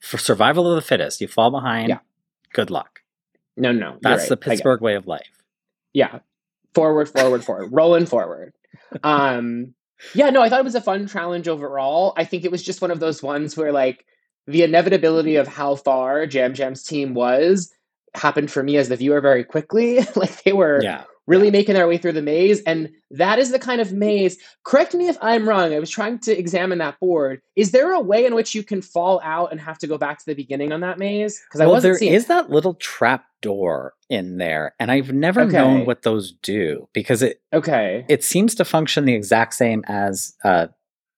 [0.00, 1.88] for survival of the fittest, you fall behind.
[1.88, 1.98] Yeah.
[2.52, 3.00] Good luck.
[3.56, 4.28] No, no, That's right.
[4.30, 4.50] the I get it.
[4.50, 5.28] Pittsburgh way of life.
[5.92, 6.20] yeah
[6.74, 8.52] forward forward forward rolling forward
[9.02, 9.74] um
[10.14, 12.80] yeah no i thought it was a fun challenge overall i think it was just
[12.80, 14.06] one of those ones where like
[14.46, 17.72] the inevitability of how far yam yam's team was
[18.14, 21.02] happened for me as the viewer very quickly like they were Yeah.
[21.30, 24.92] Really making their way through the maze and that is the kind of maze correct
[24.94, 28.26] me if i'm wrong i was trying to examine that board is there a way
[28.26, 30.80] in which you can fall out and have to go back to the beginning on
[30.80, 34.74] that maze because i well, wasn't there seeing is that little trap door in there,
[34.78, 35.56] and I've never Okay.
[35.56, 40.34] known what those do because it okay it seems to function the exact same as
[40.44, 40.66] uh,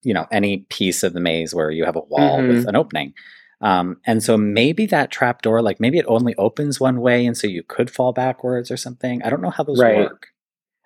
[0.04, 2.48] you know any piece of the maze where you have a wall Mhm.
[2.48, 3.12] with an opening.
[3.62, 7.36] Um, and so maybe that trap door, like maybe it only opens one way, and
[7.36, 9.22] so you could fall backwards or something.
[9.22, 9.96] I don't know how those Right.
[9.96, 10.28] work.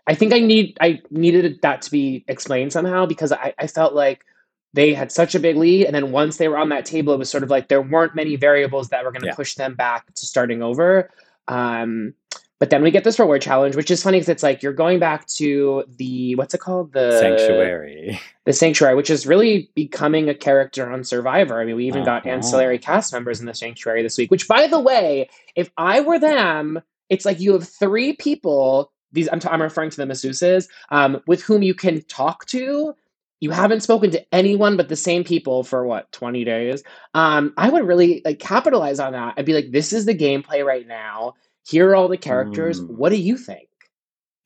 [0.06, 3.94] I think I need I needed that to be explained somehow because I, I felt
[3.94, 4.24] like
[4.72, 7.18] they had such a big lead, and then once they were on that table, it
[7.18, 9.34] was sort of like there weren't many variables that were going to Yeah.
[9.34, 11.10] push them back to starting over.
[11.48, 12.14] Um,
[12.58, 14.98] but then we get this reward challenge, which is funny because it's like you're going
[14.98, 18.20] back to the what's it called the Sanctuary.
[18.44, 21.60] the sanctuary, which is really becoming a character on Survivor.
[21.60, 22.30] I mean, we even got Uh-huh.
[22.36, 24.30] ancillary cast members in the sanctuary this week.
[24.30, 28.90] Which, by the way, if I were them, it's like you have three people.
[29.12, 32.94] These I'm, t- I'm referring to the masseuses um, with whom you can talk to.
[33.40, 36.82] You haven't spoken to anyone but the same people for what 20 days.
[37.12, 40.64] Um, I would really like capitalize on that and be like, "This is the gameplay
[40.64, 41.34] right now.
[41.66, 42.80] Here are all the characters.
[42.80, 42.88] Mm.
[42.96, 43.68] What do you think?"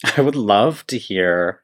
[0.16, 1.62] I would love to hear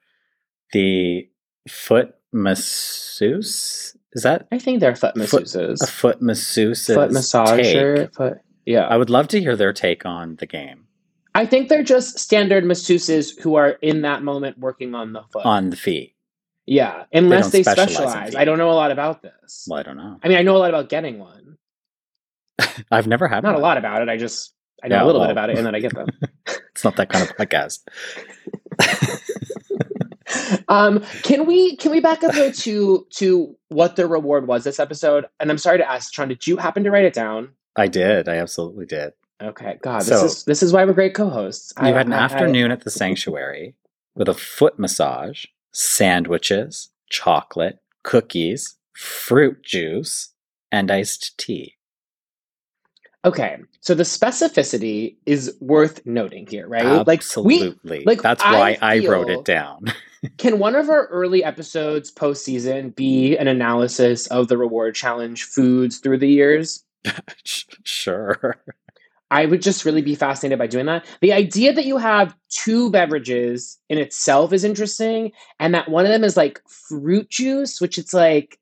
[0.72, 1.28] the
[1.68, 3.96] foot masseuse.
[4.12, 6.86] Is that I think they're foot Foot- masseuses, a foot masseuse?
[6.86, 8.38] foot massager, foot.
[8.64, 10.86] Yeah, I would love to hear their take on the game
[11.36, 15.44] I think they're just standard masseuses who are in that moment working on the foot.
[15.44, 16.14] on the feet.
[16.64, 18.34] yeah, unless don't they, specialize specialize.
[18.34, 19.66] I don't know a lot about this.
[19.68, 20.18] Well, I don't know.
[20.22, 21.58] I mean, I know a lot about getting one.
[22.90, 24.08] I've never had Not a lot about it.
[24.08, 25.28] I just I know Yeah, a little well.
[25.28, 26.08] bit about it, and then I get them.
[26.76, 27.80] It's not that kind of podcast.
[30.68, 34.78] um, can we can we back up though to to what the reward was this
[34.78, 35.24] episode?
[35.40, 37.50] And I'm sorry to ask, Sean, did you happen to write it down?
[37.76, 38.28] I did.
[38.28, 39.12] I absolutely did.
[39.42, 41.72] Okay, God, this So- is this is why we're great co-hosts.
[41.80, 43.74] You I- had an I- I- afternoon at the sanctuary
[44.14, 50.30] with a foot massage, sandwiches, chocolate, cookies, fruit juice,
[50.72, 51.75] and iced tea.
[53.26, 56.86] Okay, so the specificity is worth noting here, right?
[56.86, 58.04] Absolutely.
[58.06, 59.86] like, That's I why I wrote it down.
[60.38, 65.98] Can one of our early episodes postseason be an analysis of the reward challenge foods
[65.98, 66.84] through the years?
[67.84, 68.62] sure.
[69.32, 71.04] I would just really be fascinated by doing that.
[71.20, 76.12] The idea that you have two beverages in itself is interesting, and that one of
[76.12, 78.56] them is like fruit juice, which it's like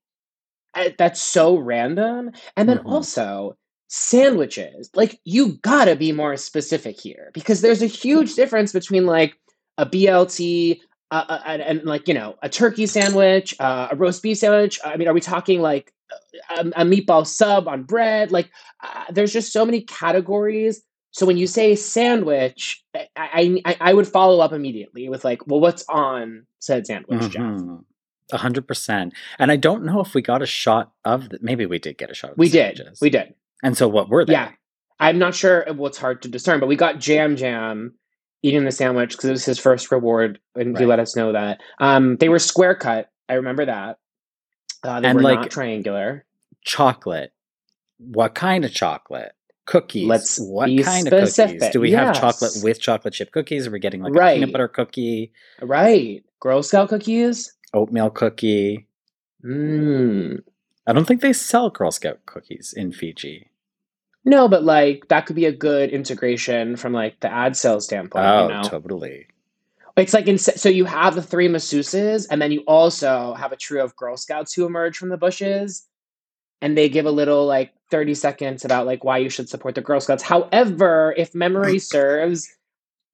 [0.96, 2.30] that's so random.
[2.56, 2.86] And then Mhm.
[2.86, 3.56] also
[3.94, 4.90] sandwiches.
[4.94, 9.36] Like you gotta be more specific here because there's a huge difference between like
[9.78, 10.80] a BLT.
[11.10, 14.80] Uh, uh, and, and like you know a turkey sandwich uh, a roast beef sandwich
[14.84, 15.92] i mean are we talking like
[16.56, 18.50] a, a meatball sub on bread like
[18.82, 24.08] uh, there's just so many categories so when you say sandwich I, I I- would
[24.08, 27.84] follow up immediately with like well what's on said sandwich jeff Mhm.
[28.32, 29.12] A hundred percent.
[29.38, 32.10] And I don't know if we got a shot of the, maybe we did get
[32.10, 34.34] a shot of the we did we did And so what were they?
[34.34, 34.50] Yeah.
[35.00, 37.94] I'm not sure what's hard to discern, but we got Yam Yam
[38.42, 41.60] eating the sandwich because it was his first reward, and he let us know that.
[41.80, 43.10] Um, they were square cut.
[43.28, 43.98] I remember that.
[44.84, 46.24] Uh, they And, were like, not triangular.
[46.64, 47.32] Chocolate.
[47.98, 49.32] What kind of chocolate?
[49.66, 50.06] Cookies.
[50.06, 51.70] Let's what kind of cookies?
[51.70, 53.66] Do we have chocolate with chocolate chip cookies?
[53.66, 56.22] Are we getting like a peanut butter cookie, Right.
[56.38, 57.52] Girl Scout cookies.
[57.72, 58.86] oatmeal cookie?
[59.44, 60.42] Mm.
[60.86, 63.48] I don't think they sell Girl Scout cookies in Fiji.
[64.24, 68.24] No, but like that could be a good integration from like the ad sales standpoint.
[68.24, 68.62] oh, you know?
[68.62, 69.26] totally.
[69.96, 73.56] It's like in, so you have the three masseuses, and then you also have a
[73.56, 75.86] trio of Girl Scouts who emerge from the bushes,
[76.60, 79.80] and they give a little like thirty seconds about like why you should support the
[79.80, 80.22] Girl Scouts.
[80.22, 82.48] However, if memory serves,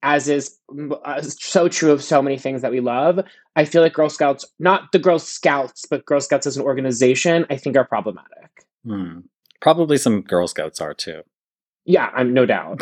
[0.01, 3.19] as is mm, uh, so true of so many things that we love,
[3.55, 7.45] I feel like Girl Scouts, not the Girl Scouts, but Girl Scouts as an organization,
[7.51, 8.65] I think are problematic.
[8.83, 9.19] Hmm.
[9.61, 11.21] Probably some Girl Scouts are too.
[11.85, 12.81] Yeah, I'm no doubt.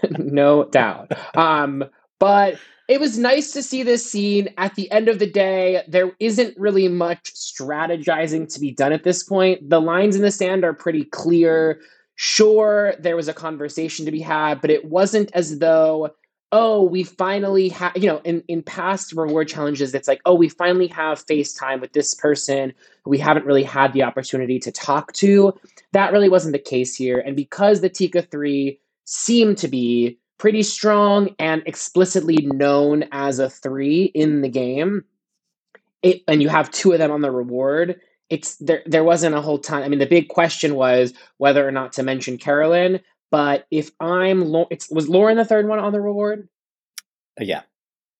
[0.18, 1.12] no doubt.
[1.36, 1.84] Um,
[2.18, 4.48] but it was nice to see this scene.
[4.58, 9.04] At the end of the day, there isn't really much strategizing to be done at
[9.04, 9.70] this point.
[9.70, 11.80] The lines in the sand are pretty clear.
[12.16, 16.10] Sure, there was a conversation to be had, but it wasn't as though,
[16.52, 20.48] oh, we finally have, you know, in, in past reward challenges, it's like, oh, we
[20.48, 22.72] finally have FaceTime with this person
[23.06, 25.52] we haven't really had the opportunity to talk to.
[25.92, 27.18] That really wasn't the case here.
[27.18, 33.50] And because the Tika 3 seemed to be pretty strong and explicitly known as a
[33.50, 35.04] three in the game,
[36.02, 38.00] it and you have two of them on the reward.
[38.30, 38.82] It's there.
[38.86, 39.82] There wasn't a whole ton.
[39.82, 43.00] I mean, the big question was whether or not to mention Carolyn.
[43.30, 46.48] But if I'm, it's was Lauren the third one on the reward.
[47.38, 47.62] yeah.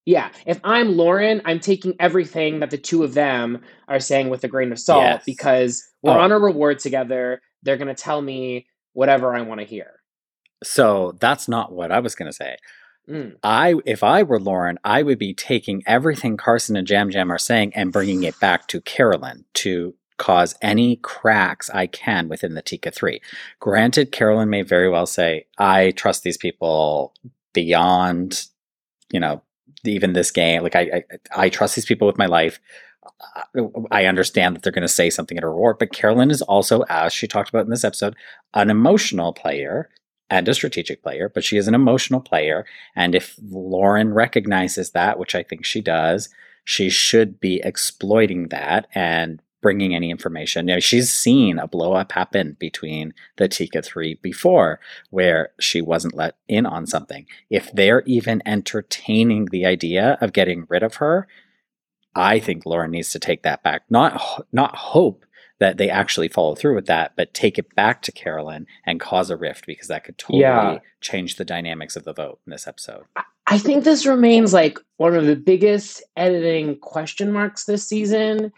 [0.07, 4.43] Yeah, if I'm Lauren, I'm taking everything that the two of them are saying with
[4.45, 5.23] a grain of salt Yes.
[5.27, 6.21] because we're Oh.
[6.21, 7.43] on a reward together.
[7.63, 10.01] They're going to tell me whatever I want to hear.
[10.65, 12.57] So that's not what I was going to say.
[13.09, 13.37] Mm.
[13.43, 17.39] I, if I were Lauren, I would be taking everything Carson and Yam Yam are
[17.39, 22.61] saying and bringing it back to Carolyn to cause any cracks I can within the
[22.61, 23.23] Tika 3.
[23.59, 27.15] Granted, Carolyn may very well say, I trust these people
[27.55, 28.45] beyond,
[29.11, 29.41] you know,
[29.83, 30.63] even this game.
[30.63, 32.61] Like, I, I, I trust these people with my life.
[33.91, 36.83] I- understand that they're going to say something at a reward, but Carolyn is also,
[36.91, 38.15] as she talked about in this episode,
[38.53, 39.89] an emotional player
[40.29, 42.67] and a strategic player, but she is an emotional player.
[42.95, 46.29] And if Lauren recognizes that, which I think she does,
[46.65, 50.69] she should be exploiting that and bringing any information.
[50.69, 55.81] You know, she's seen a blow up happen between the Tika 3 before where she
[55.81, 57.27] wasn't let in on something.
[57.51, 61.29] If they're even entertaining the idea of getting rid of her,
[62.15, 63.83] I think Lauren needs to take that back.
[63.89, 65.25] Not not hope
[65.61, 69.29] that they actually follow through with that, but take it back to Carolyn and cause
[69.29, 70.79] a rift because that could totally Yeah.
[71.03, 73.05] change the dynamics of the vote in this episode.
[73.47, 78.53] I think this remains like one of the biggest editing question marks this season.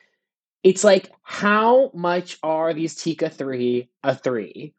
[0.62, 4.75] It's like, how much are these Tika 3 a three?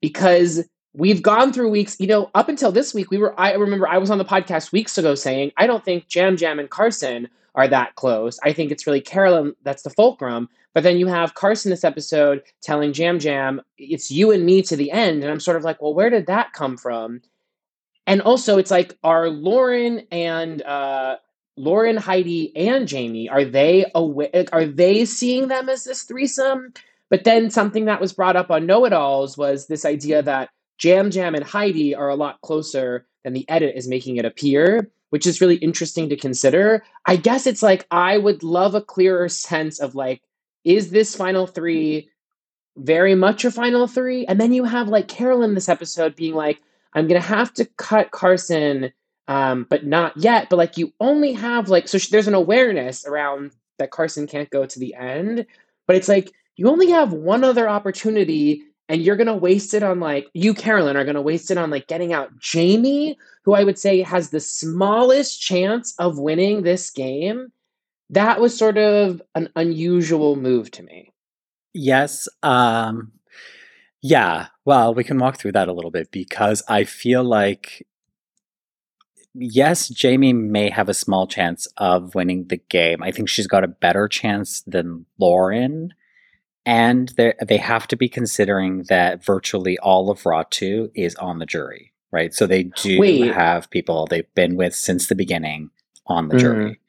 [0.00, 3.86] Because we've gone through weeks, you know, up until this week, we were, I remember
[3.86, 7.28] I was on the podcast weeks ago saying, I don't think Yam Yam and Carson
[7.54, 8.38] are that close.
[8.42, 10.48] I think it's really Carolyn that's the fulcrum.
[10.74, 14.76] But then you have Carson this episode telling Yam Yam, it's you and me to
[14.76, 15.22] the end.
[15.22, 17.20] And I'm sort of like, well, where did that come from?
[18.06, 21.16] And also, it's like, are Lauren and uh,
[21.58, 24.44] Lauren, Heidi, and Jaime are they aware?
[24.52, 26.72] Are they seeing them as this threesome?
[27.10, 30.50] But then something that was brought up on Know It Alls was this idea that
[30.82, 34.90] Yam Yam and Heidi are a lot closer than the edit is making it appear,
[35.10, 36.84] which is really interesting to consider.
[37.06, 40.22] I guess it's like I would love a clearer sense of like,
[40.64, 42.10] is this final three
[42.78, 44.24] very much a final three.
[44.26, 46.60] And then you have like Carolyn this episode being like,
[46.94, 48.92] I'm gonna have to cut Carson,
[49.28, 50.48] um, but not yet.
[50.50, 54.50] But like you only have like so sh- there's an awareness around that Carson can't
[54.50, 55.46] go to the end,
[55.86, 60.00] but it's like you only have one other opportunity and you're gonna waste it on
[60.00, 63.78] like you, Carolyn, are gonna waste it on like getting out Jaime, who I would
[63.78, 67.52] say has the smallest chance of winning this game.
[68.10, 71.12] That was sort of an unusual move to me.
[71.74, 72.26] Yes.
[72.42, 73.12] Um,
[74.00, 74.46] yeah.
[74.64, 77.86] Well, we can walk through that a little bit because I feel like,
[79.38, 83.02] yes, Jaime may have a small chance of winning the game.
[83.02, 85.94] I think she's got a better chance than Lauren.
[86.66, 91.92] And they have to be considering that virtually all of Ratu is on the jury,
[92.12, 92.34] right?
[92.34, 93.32] So they do Wait.
[93.32, 95.70] have people they've been with since the beginning
[96.06, 96.40] on the Mhm.
[96.40, 96.80] jury,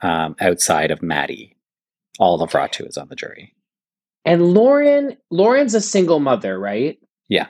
[0.00, 1.56] um, outside of Maddie.
[2.18, 3.54] All of Ratu is on the jury.
[4.24, 6.98] And Lauren, Lauren's a single mother, right?
[7.28, 7.48] Yeah.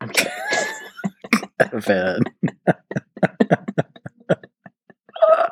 [0.00, 0.10] I'm
[3.48, 3.64] kidding.
[4.30, 5.50] Evan.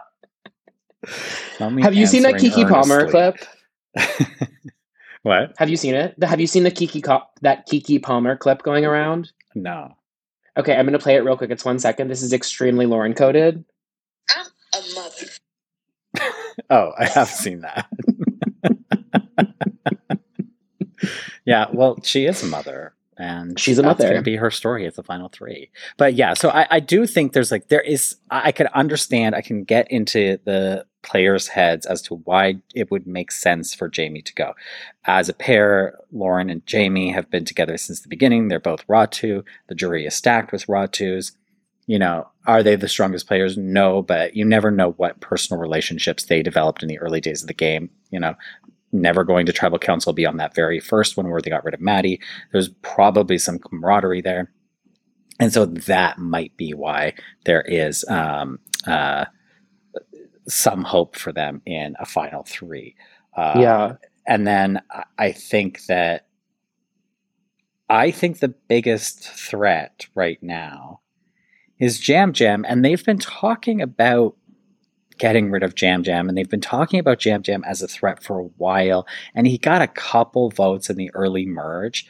[1.60, 3.36] Not me Have you seen that answering Keke Palmer clip?
[5.22, 5.54] what?
[5.58, 6.14] Have you seen it?
[6.22, 9.32] Have you seen the Kiki Co- that Keke Palmer clip going around?
[9.54, 9.96] No.
[10.56, 11.50] Okay, I'm gonna play it real quick.
[11.50, 12.08] It's one second.
[12.08, 13.64] This is extremely Lauren coded.
[14.30, 15.26] I'm a mother.
[16.70, 17.86] Oh, I have seen that.
[21.44, 22.94] yeah, well, she is a mother.
[23.18, 25.70] And She's that's going to be her story as the final three.
[25.96, 29.34] But yeah, so I, I do think there's like there is I I can understand
[29.34, 33.90] I can get into the players' heads as to why it would make sense for
[33.94, 34.52] Jaime to go.
[35.06, 38.48] As a pair, Lauren and Jaime have been together since the beginning.
[38.48, 39.44] They're both Ratu.
[39.68, 41.32] The jury is stacked with Ratus.
[41.86, 43.56] You know, are they the strongest players?
[43.56, 47.48] No, but you never know what personal relationships they developed in the early days of
[47.48, 47.88] the game.
[48.10, 48.34] You know,
[48.92, 51.80] never going to tribal council beyond that very first one where they got rid of
[51.80, 52.20] Maddie.
[52.52, 54.50] There's probably some camaraderie there.
[55.38, 57.12] And so that might be why
[57.44, 59.26] there is um, uh,
[60.48, 62.94] some hope for them in a final three.
[63.36, 63.92] Uh, yeah.
[64.26, 66.26] and then I- I think that
[67.88, 71.00] I think the biggest threat right now
[71.78, 74.34] is Yam Yam, and they've been talking about
[75.18, 78.22] getting rid of Yam Yam, and they've been talking about Yam Yam as a threat
[78.22, 79.06] for a while.
[79.34, 82.06] And he got a couple votes in the early merge,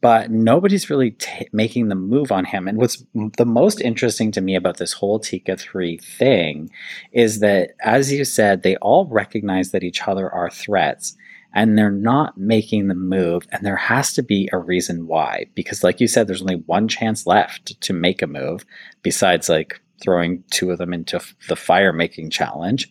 [0.00, 2.68] but nobody's really t- making the move on him.
[2.68, 3.02] And what's
[3.38, 6.70] the most interesting to me about this whole Tika 3 thing
[7.12, 11.16] is that, as you said, they all recognize that each other are threats
[11.54, 13.46] and they're not making the move.
[13.50, 15.46] And there has to be a reason why.
[15.54, 18.66] Because, like you said, there's only one chance left to make a move,
[19.02, 22.90] besides like throwing two of them into f- the fire making challenge.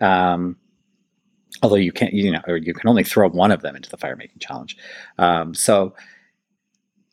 [0.00, 0.56] Um,
[1.62, 3.96] although you can't, you know, or you can only throw one of them into the
[3.96, 4.76] fire making challenge.
[5.18, 5.94] Um, so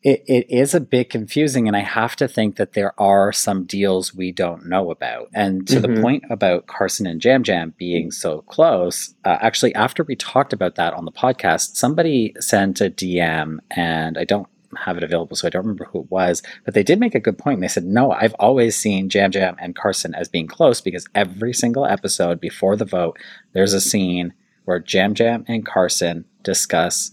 [0.02, 3.64] it, it is a bit confusing, and I have to think that there are some
[3.64, 5.30] deals we don't know about.
[5.32, 6.02] And to the Mhm.
[6.02, 10.74] point about Carson and Yam Yam being so close, uh, actually, after we talked about
[10.74, 15.46] that on the podcast, somebody sent a DM, and I don't have it available, so
[15.46, 17.60] I don't remember who it was, but they did make a good point.
[17.60, 21.52] They said, No, I've always seen Yam Yam and Carson as being close because every
[21.52, 23.18] single episode before the vote,
[23.52, 24.34] there's a scene
[24.64, 27.12] where Yam Yam and Carson discuss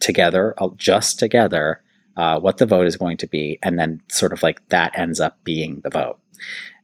[0.00, 1.82] together, uh, just together,
[2.16, 5.20] uh, what the vote is going to be, and then sort of like that ends
[5.20, 6.18] up being the vote.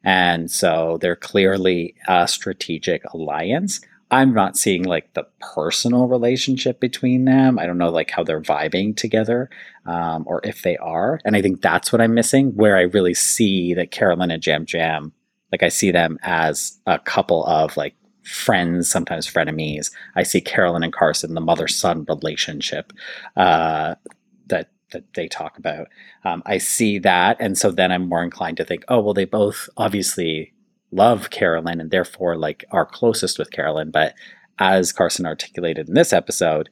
[0.04, 3.80] And so they're clearly a strategic alliance.
[4.10, 7.58] I'm not seeing like the personal relationship between them.
[7.58, 9.50] I don't know like how they're vibing together
[9.86, 11.20] um, or if they are.
[11.24, 14.66] And I think that's what I'm missing, where I really see that Carolyn and Yam
[14.72, 15.12] Yam,
[15.52, 19.90] like I see them as a couple of like friends, sometimes frenemies.
[20.16, 22.92] I see Carolyn and Carson, the mother son relationship
[23.36, 23.94] uh,
[24.46, 25.88] that that they talk about.
[26.24, 29.24] Um, I see that, and so then I'm more inclined to think, oh well, they
[29.26, 30.53] both obviously
[30.94, 33.90] love Carolyn and therefore like are closest with Carolyn.
[33.90, 34.14] But
[34.58, 36.68] as Carson articulated in this episode,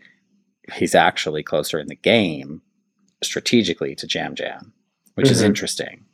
[0.74, 2.62] he's actually closer in the game
[3.22, 4.72] strategically to Yam Yam,
[5.14, 5.46] which is Mhm.
[5.46, 6.04] interesting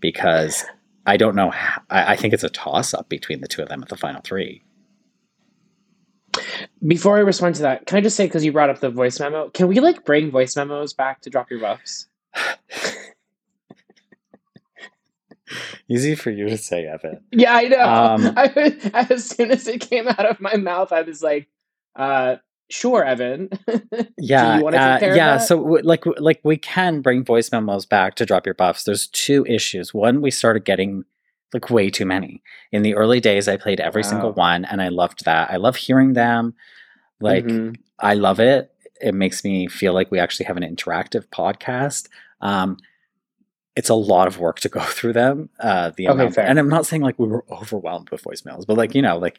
[0.00, 0.64] because
[1.06, 1.50] I don't know.
[1.50, 3.96] How, I, I think it's a toss up between the two of them at the
[3.96, 4.62] final three.
[6.86, 9.18] Before I respond to that, can I just say because you brought up the voice
[9.20, 12.08] memo, can we like bring voice memos back to drop your buffs?
[15.88, 17.20] Easy for you to say, Evan.
[17.32, 17.80] Yeah, I know.
[17.88, 21.48] Um, I was, as soon as it came out of my mouth, I was like,
[21.94, 22.36] uh,
[22.70, 23.50] "Sure, Evan."
[24.18, 25.38] Yeah, you wanna take uh, yeah.
[25.38, 28.84] So w- like w- like we can bring voice memos back to drop your buffs.
[28.84, 29.92] There's two issues.
[29.94, 31.04] One, we started getting
[31.54, 32.42] like way too many.
[32.72, 35.50] In the early days, I played every single one, and I loved that.
[35.50, 36.54] I love hearing them.
[37.20, 37.76] Like Mhm.
[38.00, 38.72] I love it.
[39.00, 42.08] it makes me feel like we actually have an interactive podcast.
[42.40, 42.78] Um,
[43.76, 45.50] it's a lot of work to go through them.
[45.60, 46.46] Uh, the Okay, amount, fair.
[46.46, 49.38] and I'm not saying like we were overwhelmed with voicemails, but like you know, like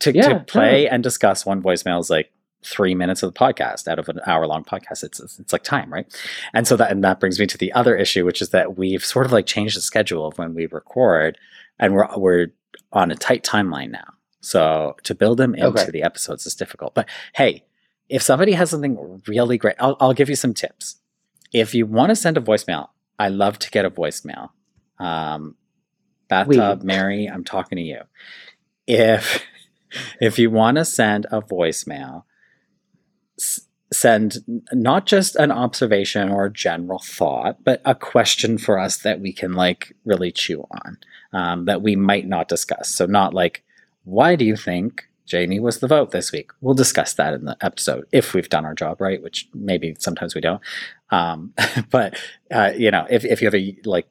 [0.00, 2.30] to, Yeah, to play and discuss one voicemail is like
[2.64, 5.02] three minutes of the podcast out of an hour long podcast.
[5.04, 6.06] It's, it's it's like time, right?
[6.52, 9.04] And so that and that brings me to the other issue, which is that we've
[9.04, 11.38] sort of like changed the schedule of when we record,
[11.78, 12.48] and we're we're
[12.92, 14.14] on a tight timeline now.
[14.40, 15.90] So to build them into Okay.
[15.90, 16.94] the episodes is difficult.
[16.94, 17.64] But hey,
[18.08, 20.96] if somebody has something really great, I'll, I'll give you some tips.
[21.52, 24.50] If you want to send a voicemail, I love to get a voicemail.
[24.98, 25.56] Um,
[26.28, 26.82] Bathtub.
[26.84, 28.00] Mary, I'm talking to you.
[28.86, 29.44] If
[30.20, 32.24] if you want to send a voicemail,
[33.38, 34.38] s- send
[34.72, 39.32] not just an observation or a general thought, but a question for us that we
[39.32, 40.98] can like really chew on,
[41.32, 42.94] um, that we might not discuss.
[42.94, 43.64] So not like,
[44.04, 46.50] why do you think Jaime was the vote this week?
[46.60, 50.34] We'll discuss that in the episode if we've done our job right, which maybe sometimes
[50.34, 50.60] we don't.
[51.10, 51.54] Um,
[51.90, 52.18] but
[52.50, 54.08] uh, you know, if if you have a like,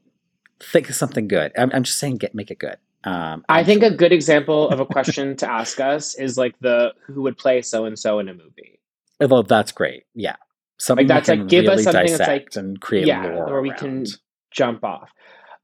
[0.59, 1.51] think of something good.
[1.57, 2.77] I'm, I'm just saying, get make it good.
[3.03, 6.93] Um, I think a good example of a question to ask us is like the
[7.05, 8.79] who would play so and so in a movie.
[9.21, 10.03] Although that's great.
[10.13, 10.35] Yeah.
[10.77, 14.05] Something that's we like, give us something that's, like- and create yeah, where we can
[14.51, 15.11] jump off.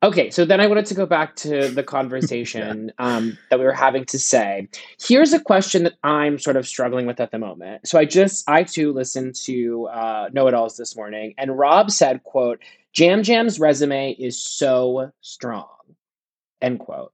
[0.03, 3.71] Okay, so then I wanted to go back to the conversation um, that we were
[3.71, 4.67] having to say.
[5.01, 7.87] Here's a question that I'm sort of struggling with at the moment.
[7.87, 11.89] So I just, I too listened to uh, Know It Alls this morning, and Rob
[11.89, 12.59] said, "quote
[12.97, 15.69] Yam Yam's resume is so strong,"
[16.61, 17.13] end quote.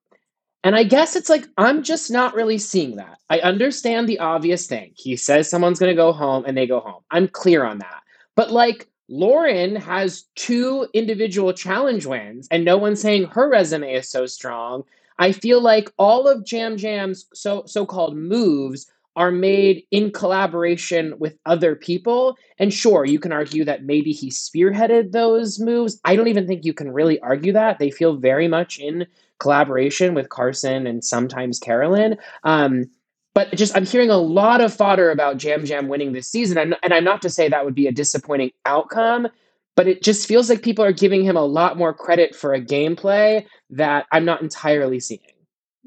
[0.64, 3.20] And I guess it's like I'm just not really seeing that.
[3.30, 4.94] I understand the obvious thing.
[4.96, 7.04] He says someone's going to go home, and they go home.
[7.12, 8.02] I'm clear on that.
[8.36, 14.08] But like Lauren has two individual challenge wins, and no one's saying her resume is
[14.08, 14.84] so strong.
[15.18, 21.38] I feel like all of Yam Yam's so so-called moves are made in collaboration with
[21.46, 22.38] other people.
[22.58, 26.00] And sure, you can argue that maybe he spearheaded those moves.
[26.06, 27.80] I don't even think you can really argue that.
[27.80, 29.08] They feel very much in
[29.40, 32.18] collaboration with Carson and sometimes Carolyn.
[32.44, 32.90] Um,
[33.34, 36.76] but just I'm hearing a lot of fodder about Yam Yam winning this season, and,
[36.84, 39.28] and I'm not to say that would be a disappointing outcome,
[39.76, 42.62] but it just feels like people are giving him a lot more credit for a
[42.62, 45.22] gameplay that I'm not entirely seeing.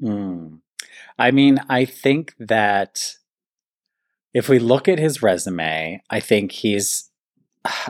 [0.01, 0.59] Mm.
[1.19, 3.15] I mean, I think that
[4.33, 7.09] if we look at his resume, I think he's.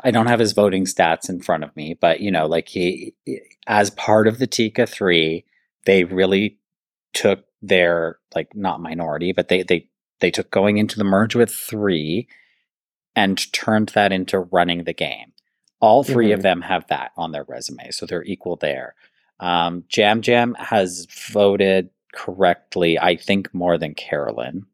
[0.03, 3.15] I don't have his voting stats in front of me, but you know, like he,
[3.65, 5.45] as part of the Tika three,
[5.85, 6.59] they really
[7.13, 9.87] took their like not minority, but they they
[10.19, 12.27] they took going into the merge with three
[13.15, 15.31] and turned that into running the game.
[15.79, 18.95] All 3 of them have that on their resume, so they're equal there.
[19.41, 24.65] Um, Yam Yam has voted correctly, I think, more than Carolyn,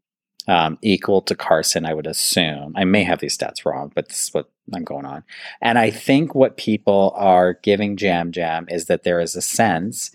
[0.47, 2.73] um, equal to Carson, I would assume.
[2.75, 5.23] I may have these stats wrong, but this is what I'm going on.
[5.61, 10.11] And I think what people are giving Yam Yam is that there is a sense,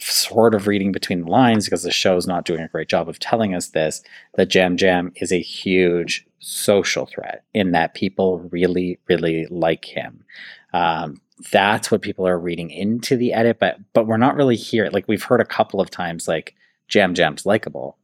[0.00, 3.18] sort of reading between the lines, because the show's not doing a great job of
[3.18, 4.02] telling us this,
[4.34, 10.24] that Yam Yam is a huge social threat in that people really, really like him.
[10.72, 11.20] Um,
[11.52, 14.90] that's what people are reading into the edit, but but we're not really here.
[14.92, 16.54] Like we've heard a couple of times, like
[16.94, 17.96] Yam Yam's likable,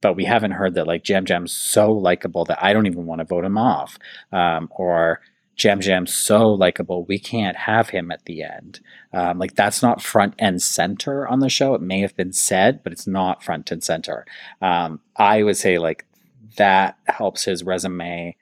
[0.00, 3.20] but we haven't heard that like Yam Yam's so likable that I don't even want
[3.20, 3.98] to vote him off,
[4.30, 5.20] um, or
[5.58, 8.80] Yam Yam's so likable we can't have him at the end.
[9.12, 11.74] Um, like that's not front and center on the show.
[11.74, 14.24] It may have been said, but it's not front and center.
[14.60, 16.06] Um, I would say like
[16.56, 18.36] that helps his resume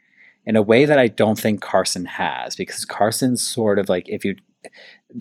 [0.46, 4.24] in a way that I don't think Carson has because Carson's sort of like if
[4.24, 4.36] you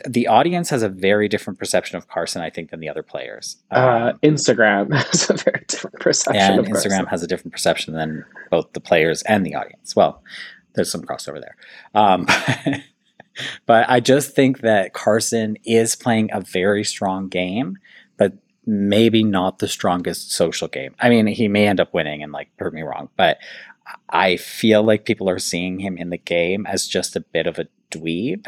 [0.08, 3.58] the audience has a very different perception of Carson I think than the other players.
[3.72, 7.06] Uh, Um, Instagram has a very different perception and Instagram Carson.
[7.08, 9.96] has a different perception than both the players and the audience.
[9.96, 10.22] Well,
[10.76, 11.56] there's some crossover there.
[11.94, 12.26] Um,
[13.66, 17.78] but I just think that Carson is playing a very strong game,
[18.18, 18.34] but
[18.66, 20.96] maybe not the strongest social game.
[21.00, 23.38] I mean, he may end up winning and like prove me wrong, but
[24.10, 27.58] I feel like people are seeing him in the game as just a bit of
[27.58, 28.46] a dweeb.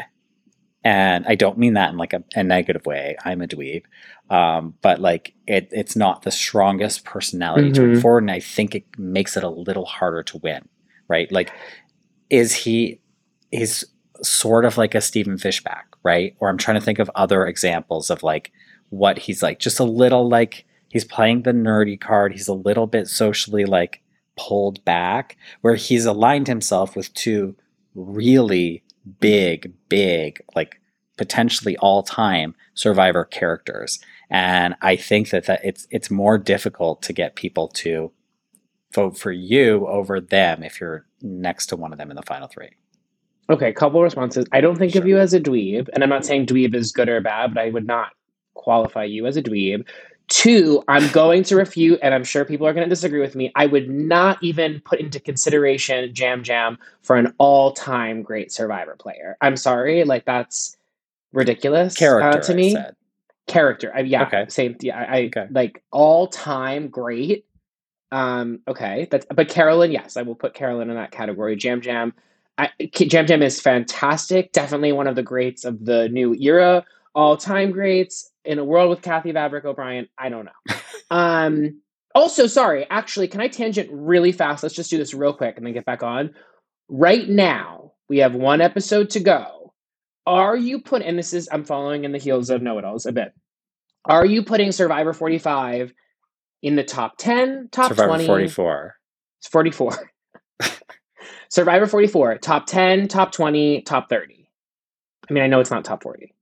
[0.84, 3.16] And I don't mean that in like a, a negative way.
[3.24, 3.84] I'm a dweeb.
[4.30, 8.02] Um, but like it, it's not the strongest personality to move Mhm.
[8.02, 8.24] forward.
[8.24, 10.68] And I think it makes it a little harder to win,
[11.08, 11.30] right?
[11.30, 11.52] Like,
[12.32, 12.98] is he,
[13.50, 13.84] he's
[14.22, 16.34] sort of like a Stephen Fishbach, right?
[16.40, 18.50] Or I'm trying to think of other examples of like
[18.88, 22.32] what he's like, just a little like he's playing the nerdy card.
[22.32, 24.02] He's a little bit socially like
[24.36, 27.54] pulled back, where he's aligned himself with two
[27.94, 28.82] really
[29.20, 30.80] big, big, like
[31.18, 33.98] potentially all time survivor characters.
[34.30, 38.10] And I think that, that it's it's more difficult to get people to
[38.94, 42.48] vote for you over them if you're next to one of them in the final
[42.48, 42.70] three.
[43.50, 44.46] Okay, couple responses.
[44.52, 47.08] I don't think of you as a dweeb, and I'm not saying dweeb is good
[47.08, 48.12] or bad, but I would not
[48.54, 49.86] qualify you as a dweeb.
[50.28, 53.52] Two, I'm going to refute, and I'm sure people are going to disagree with me.
[53.54, 59.36] I would not even put into consideration Yam Yam for an all-time great Survivor player.
[59.40, 60.76] I'm sorry, like that's
[61.32, 62.76] ridiculous uh, Character to I me.
[63.48, 64.46] Character, I, yeah, Okay.
[64.48, 64.76] same.
[64.80, 65.46] Yeah, I, I Okay.
[65.50, 67.44] like all-time great.
[68.12, 71.56] Um, okay, that's but Carolyn, yes, I will put Carolyn in that category.
[71.58, 72.12] Yam Yam,
[72.58, 74.52] I, Yam Yam is fantastic.
[74.52, 76.84] Definitely one of the greats of the new era.
[77.14, 80.08] All time greats in a world with Kathy Vavrick O'Brien.
[80.18, 80.74] I don't know.
[81.10, 81.80] um,
[82.14, 84.62] also, sorry, actually, can I tangent really fast?
[84.62, 86.34] Let's just do this real quick and then get back on.
[86.88, 89.72] Right now, we have one episode to go.
[90.26, 91.00] Are you put?
[91.00, 93.32] And this is I'm following in the heels of Know It Alls a bit.
[94.04, 95.94] Are you putting Survivor 45
[96.62, 98.26] in the top 10, top Survivor 20?
[98.26, 98.96] 44.
[99.40, 100.10] It's 44.
[101.48, 104.48] Survivor 44, top 10, top 20, top 30.
[105.28, 106.32] I mean, I know it's not top 40.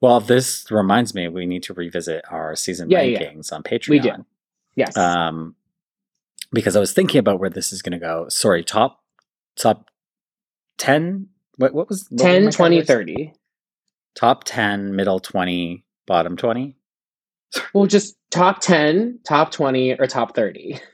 [0.00, 3.20] Well, this reminds me we need to revisit our season Yeah, yeah.
[3.20, 3.88] rankings on Patreon.
[3.90, 4.12] We do.
[4.74, 4.96] Yes.
[4.96, 5.54] Um,
[6.52, 8.28] because I was thinking about where this is going to go.
[8.28, 9.00] Sorry, top
[9.56, 9.90] top
[10.78, 11.28] ten.
[11.56, 12.86] What what was what 10, 20, categories?
[12.86, 13.32] 30.
[14.14, 16.76] Top ten, middle twenty, bottom twenty.
[17.74, 20.80] Well, just top 10, top 20, or top 30.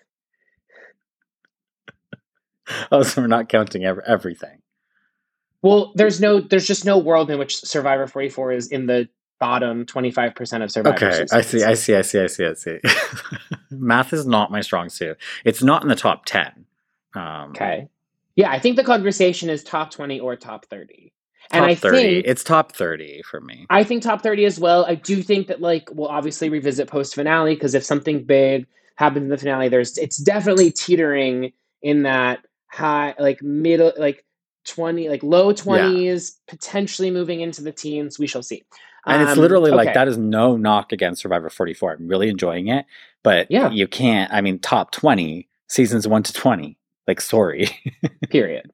[2.93, 4.59] Oh, so we're not counting ev- everything.
[5.63, 9.09] Well, there's no, there's just no world in which Survivor 44 is in the
[9.41, 11.65] bottom 25% of Survivor Okay, I see.
[11.65, 12.79] I see, I see, I see, I see.
[13.71, 15.17] Math is not my strong suit.
[15.45, 16.67] It's not in the top ten.
[17.15, 17.89] Um, Okay.
[18.37, 21.11] Yeah, I think the conversation is top 20 or top 30.
[21.51, 21.99] Top and I thirty.
[21.99, 23.67] think it's top thirty for me.
[23.71, 24.85] I think top 30 as well.
[24.87, 29.23] I do think that like we'll obviously revisit post finale because if something big happens
[29.25, 32.41] in the finale, there's it's definitely teetering in that
[32.71, 34.25] high like middle like
[34.67, 38.63] 20 like low 20s potentially moving into the teens we shall see
[39.07, 41.93] And it's Um, literally like that is no knock against Survivor 44.
[41.95, 42.85] I'm really enjoying it,
[43.23, 43.71] but Yeah.
[43.71, 44.31] you can't.
[44.31, 46.77] I mean, top 20 seasons 1 to 20.
[47.07, 47.69] Like, sorry.
[48.29, 48.71] period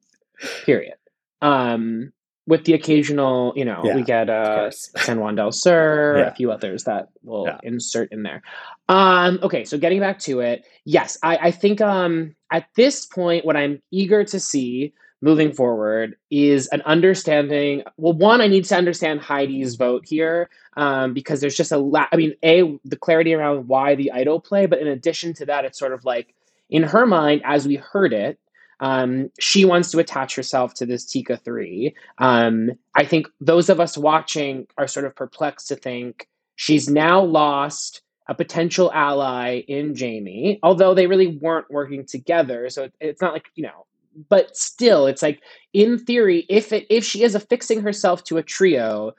[0.64, 0.95] period
[1.43, 2.12] um
[2.47, 4.70] with the occasional you know Yeah, we get uh.
[5.07, 6.28] San Juan del Sur, Yeah.
[6.28, 7.59] a few others that we'll Yeah.
[7.62, 8.42] insert in there.
[8.88, 13.45] Um, okay, so getting back to it, yes, I, I think um, at this point,
[13.47, 14.92] what I'm eager to see
[15.22, 17.82] moving forward is an understanding.
[17.97, 22.09] Well, one, I need to understand Heidi's vote here um, because there's just a lot.
[22.12, 25.64] I mean, a the clarity around why the idol play, but in addition to that,
[25.64, 26.34] it's sort of like
[26.68, 28.38] in her mind, as we heard it.
[28.81, 31.95] Um, she wants to attach herself to this Tika 3.
[32.18, 37.22] Um, I think those of us watching are sort of perplexed to think she's now
[37.22, 42.70] lost a potential ally in Jaime, although they really weren't working together.
[42.70, 43.87] So it- it's not like, you know,
[44.29, 48.43] but still, it's like in theory, if it if she is affixing herself to a
[48.43, 49.12] trio,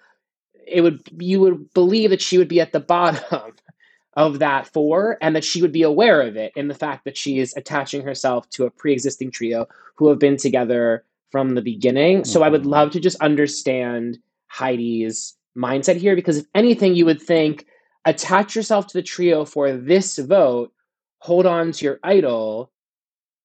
[0.68, 3.54] it would you would believe that she would be at the bottom
[4.16, 7.18] of that four and that she would be aware of it in the fact that
[7.18, 12.24] she is attaching herself to a pre-existing trio who have been together from the beginning.
[12.24, 12.70] So I would Mhm.
[12.70, 17.66] love to just understand Heidi's mindset here because if anything you would think
[18.06, 20.72] attach yourself to the trio for this vote,
[21.20, 22.72] hold on to your idol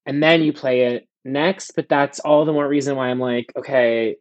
[0.07, 3.53] and then you play it next, but that's all the more reason why I'm like,
[3.57, 4.17] okay,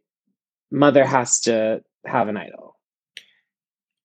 [0.72, 2.78] mother has to have an idol.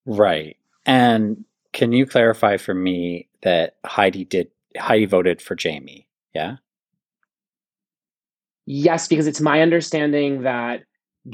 [0.06, 0.56] right.
[0.84, 1.44] And
[1.74, 4.48] can you clarify for me that Heidi did,
[4.78, 6.08] Heidi voted for Jaime?
[6.34, 6.56] Yeah.
[8.64, 10.84] Yes, because it's my understanding that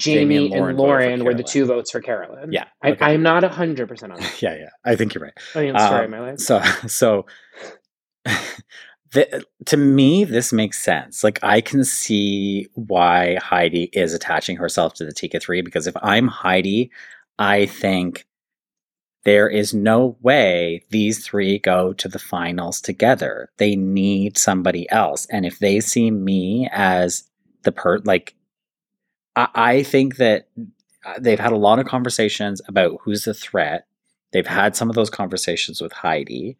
[0.02, 2.52] Jaime, Jaime and and Lauren for Lauren were the two votes for Carolyn.
[2.52, 3.04] Yeah, I, okay.
[3.04, 4.42] I'm not 100% on that.
[4.42, 4.56] yeah.
[4.56, 4.68] Yeah.
[4.84, 5.34] I think you're right.
[5.54, 6.38] I mean, sorry, Um, my life.
[6.40, 7.26] So, so
[9.12, 11.22] the, to me, this makes sense.
[11.22, 15.96] Like, I can see why Heidi is attaching herself to the Tika 3 because if
[16.02, 16.90] I'm Heidi,
[17.38, 18.26] I think
[19.24, 23.50] there is no way these three go to the finals together.
[23.58, 25.26] They need somebody else.
[25.26, 27.24] And if they see me as
[27.62, 28.34] the per, like,
[29.36, 30.48] I, I think that
[31.04, 33.86] uh, they've had a lot of conversations about who's the threat.
[34.32, 36.56] They've had some of those conversations with Heidi.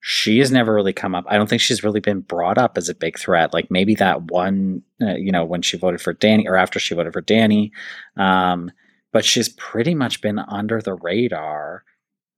[0.00, 1.24] She has never really come up.
[1.28, 3.52] I don't think she's really been brought up as a big threat.
[3.52, 6.94] Like maybe that one, uh, you know, when she voted for Danny or after she
[6.94, 7.72] voted for Danny.
[8.16, 8.70] Um,
[9.12, 11.84] but she's pretty much been under the radar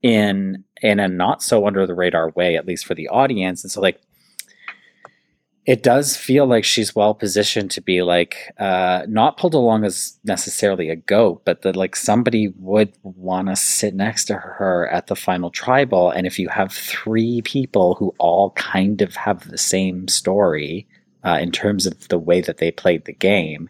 [0.02, 3.64] in in a not so under the radar way, at least for the audience.
[3.64, 4.00] And so like
[5.66, 10.18] it does feel like she's well positioned to be like uh not pulled along as
[10.24, 15.08] necessarily a goat but that like somebody would want to sit next to her at
[15.08, 19.58] the final tribal and if you have three people who all kind of have the
[19.58, 20.88] same story
[21.24, 23.68] uh, in terms of the way that they played the game,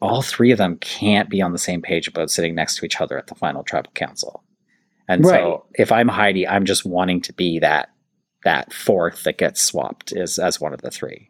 [0.00, 3.00] all three of them can't be on the same page about sitting next to each
[3.00, 4.42] other at the final tribal council.
[5.08, 5.40] And Right.
[5.40, 7.90] so if I'm Heidi, I'm just wanting to be that
[8.44, 11.28] that fourth that gets swapped as as one of the three.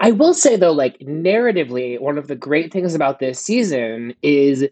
[0.00, 4.66] I will say though, like narratively, one of the great things about this season is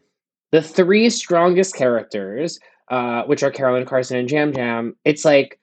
[0.53, 2.59] the three strongest characters,
[2.91, 4.97] uh, which are Carolyn Carson and Yam Yam.
[5.05, 5.60] It's like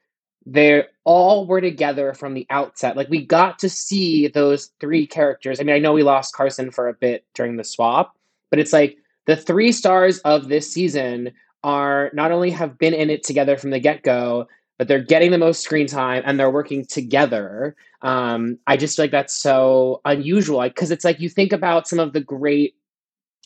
[0.49, 2.95] they all were together from the outset.
[2.95, 5.59] Like we got to see those three characters.
[5.59, 8.17] I mean, I know we lost Carson for a bit during the swap,
[8.49, 11.33] but it's like the three stars of this season
[11.65, 15.31] are not only have been in it together from the get go, but they're getting
[15.31, 17.75] the most screen time and they're working together.
[18.01, 21.99] Um, I just feel like that's so unusual because it's like you think about some
[21.99, 22.75] of the great.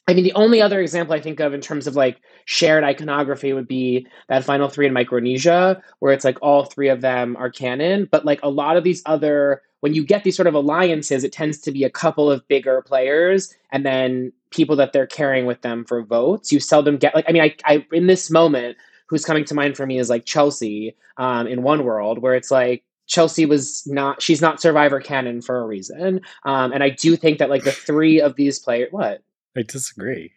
[0.08, 3.54] I mean, the only other example I think of in terms of like shared iconography
[3.54, 7.52] would be that final three in Micronesia, where it's like all three of them are
[7.52, 8.10] canon.
[8.12, 11.32] But like a lot of these other, when you get these sort of alliances, it
[11.32, 15.62] tends to be a couple of bigger players and then people that they're carrying with
[15.62, 16.52] them for votes.
[16.52, 18.78] You seldom get like, I mean, I, I in this moment,
[19.08, 22.50] who's coming to mind for me is like Chelsea um, in One World, where it's
[22.50, 26.22] like Chelsea was not, she's not Survivor canon for a reason.
[26.46, 29.22] Um, and I do think that like the three of these players, what?
[29.56, 30.34] I disagree.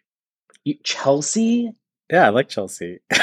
[0.63, 1.71] You, Chelsea?
[2.11, 2.99] Yeah, I like Chelsea.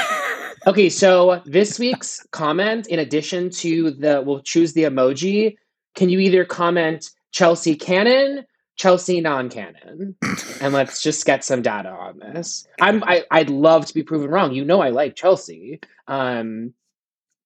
[0.65, 5.57] Okay, so this week's comment, in addition to the, we'll choose the emoji.
[5.97, 8.45] Can you either comment Chelsea canon,
[8.77, 10.15] Chelsea non-canon,
[10.61, 12.67] and let's just get some data on this.
[12.81, 14.53] I'm, I, I'd love to be proven wrong.
[14.53, 16.75] You know, I like Chelsea, um,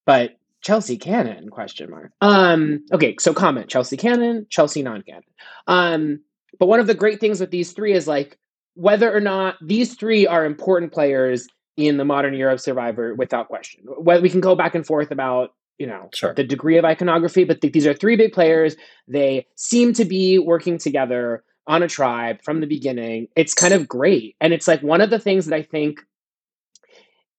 [0.05, 1.49] but Chelsea canon?
[1.49, 2.11] Question mark.
[2.21, 5.23] Um, okay, so comment Chelsea canon, Chelsea non-canon.
[5.65, 6.19] Um,
[6.59, 8.37] but one of the great things with these three is like
[8.75, 11.47] whether or not these three are important players
[11.77, 13.83] in the modern era of Survivor without question.
[13.85, 16.33] Whether we can go back and forth about you know Sure.
[16.33, 18.75] the degree of iconography, but th- these are three big players.
[19.07, 23.27] They seem to be working together on a tribe from the beginning.
[23.35, 25.99] It's kind of great, and it's like one of the things that I think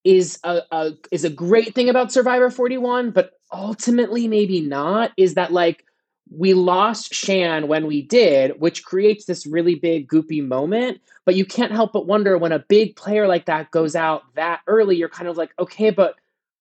[0.05, 5.13] is a, a is a great thing about Survivor 41, but ultimately maybe not.
[5.17, 5.85] Is that like
[6.31, 11.01] we lost Shan when we did, which creates this really big goopy moment.
[11.25, 14.61] But you can't help but wonder when a big player like that goes out that
[14.67, 16.15] early, you're kind of like, okay, but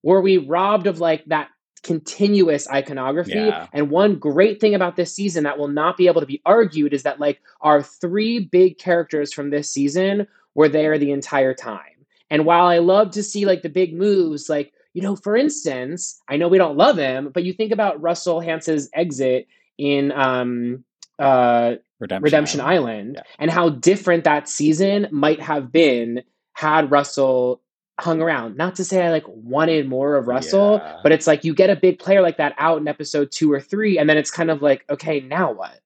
[0.04, 1.50] were we robbed of like that
[1.84, 3.34] continuous iconography?
[3.34, 3.68] Yeah.
[3.74, 6.94] And one great thing about this season that will not be able to be argued
[6.94, 12.06] is that like our three big characters from this season were there the entire time.
[12.30, 16.22] And while I love to see like the big moves, like, you know, for instance,
[16.28, 19.48] I know we don't love him, but you think about Russell Hantz's exit
[19.78, 20.84] in um
[21.20, 22.78] uh Redemption, Redemption Island.
[22.90, 23.24] Island Yeah.
[23.40, 26.22] and how different that season might have been
[26.54, 27.62] had Russell
[28.00, 28.56] hung around.
[28.56, 31.00] Not to say I like wanted more of Russell, Yeah.
[31.02, 33.60] but it's like you get a big player like that out in episode two or
[33.60, 35.80] three, and then it's kind of like, okay, now what?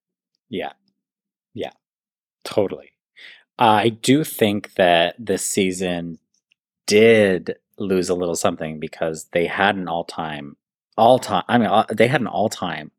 [0.49, 0.73] Yeah.
[1.53, 1.71] Yeah.
[2.43, 2.91] Totally.
[3.57, 6.17] I do think that this season
[6.87, 10.57] did lose a little something because they had an all-time
[10.97, 12.91] all-time I mean uh, they had an all-time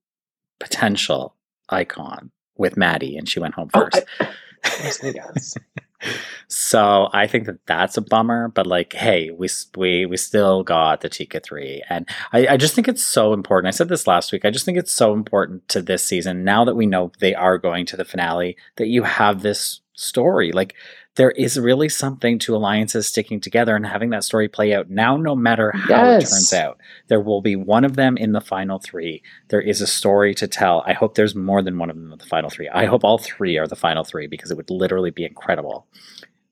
[0.62, 1.34] potential
[1.68, 4.04] icon with Maddie and she went home Oh, first.
[4.64, 5.54] Yes, I guess.
[6.46, 11.00] so I think that that's a bummer, but like, hey, we we we still got
[11.00, 13.66] the Tika three, and I, I just think it's so important.
[13.66, 14.44] I said this last week.
[14.44, 16.44] I just think it's so important to this season.
[16.44, 20.52] Now that we know they are going to the finale, that you have this story.
[20.52, 20.74] Like,
[21.16, 24.88] there is really something to alliances sticking together and having that story play out.
[24.88, 26.78] Now, no matter how it turns out,
[27.08, 29.22] there will be one of them in the final three.
[29.48, 30.82] There is a story to tell.
[30.86, 32.68] I hope there's more than one of them in the final three.
[32.70, 35.86] I hope all three are the final three because it would literally be incredible.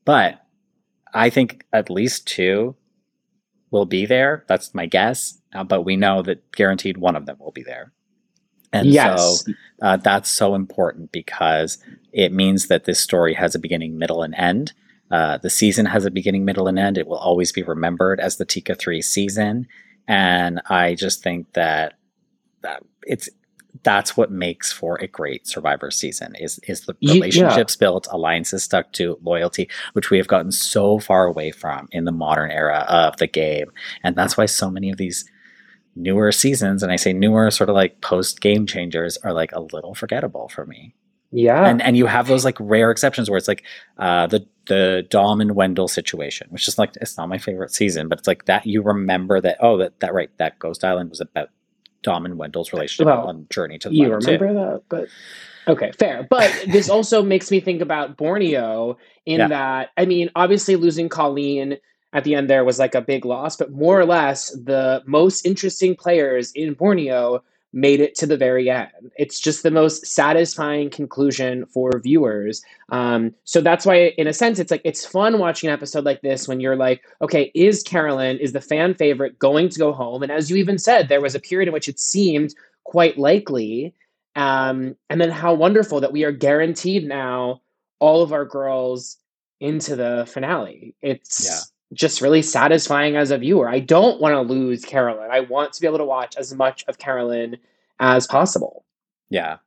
[0.05, 0.45] But
[1.15, 2.77] I think at least two
[3.71, 4.45] will be there.
[4.47, 5.41] That's my guess.
[5.55, 7.93] Uh, but we know that guaranteed one of them will be there.
[8.73, 9.45] And yes.
[9.45, 9.53] so
[9.83, 11.79] uh, that's so important because
[12.13, 14.73] it means that this story has a beginning, middle, and end.
[15.11, 16.97] Uh, the season has a beginning, middle, and end.
[16.97, 19.67] It will always be remembered as the Tika 3 season.
[20.07, 21.95] And I just think that,
[22.63, 23.29] that it's
[23.83, 27.15] that's what makes for a great survivor season is is the Ye- yeah.
[27.15, 32.05] relationships built alliances stuck to loyalty which we have gotten so far away from in
[32.05, 33.71] the modern era of the game
[34.03, 35.25] and that's why so many of these
[35.97, 39.61] newer seasons and i say newer sort of like post game changers are like a
[39.61, 40.95] little forgettable for me
[41.33, 41.67] yeah.
[41.67, 43.65] and and you have those like rare exceptions where it's like
[43.99, 48.07] uh the the Dom and Wendell situation, which is like it's not my favorite season,
[48.09, 51.21] but it's like that you remember that oh that that right that Ghost Island was
[51.21, 51.49] about
[52.05, 55.09] Dom and Wendell's relationship Well, on journey to the you remember that, but
[55.67, 56.25] okay, fair.
[56.31, 59.49] But this also makes me think about Borneo in Yeah.
[59.49, 61.79] that I mean, obviously losing Colleen
[62.13, 65.47] at the end there was like a big loss, but more or less the most
[65.47, 67.43] interesting players in Borneo
[67.73, 69.13] made it to the very end.
[69.17, 72.63] It's just the most satisfying conclusion for viewers.
[72.91, 76.21] Um, so that's why, in a sense, it's like it's fun watching an episode like
[76.23, 80.23] this when you're like, okay, is Carolyn, is the fan favorite going to go home?
[80.23, 82.55] And as you even said, there was a period in which it seemed
[82.85, 83.95] quite likely.
[84.35, 87.61] Um, and then how wonderful that we are guaranteed now
[88.01, 89.17] all of our girls
[89.61, 90.95] into the finale.
[91.03, 91.61] It's Yeah.
[91.93, 93.69] Just really satisfying as a viewer.
[93.69, 95.31] I don't want to lose Carolyn.
[95.31, 97.57] I want to be able to watch as much of Carolyn
[97.99, 98.85] as possible.
[99.29, 99.59] Yeah.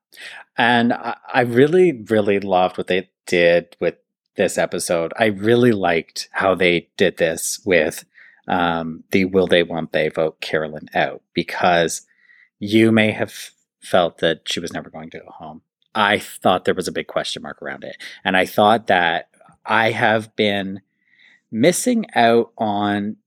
[0.58, 3.96] And I, really, really loved what they did with
[4.36, 5.14] this episode.
[5.18, 8.06] I really liked how they did this with
[8.48, 12.02] um, the will they, won't they vote Carolyn out because
[12.60, 13.34] you may have
[13.82, 15.62] felt that she was never going to go home.
[15.96, 17.98] I thought there was a big question mark around it.
[18.24, 19.30] And I thought that
[19.66, 20.82] I have been
[21.54, 23.18] missing out on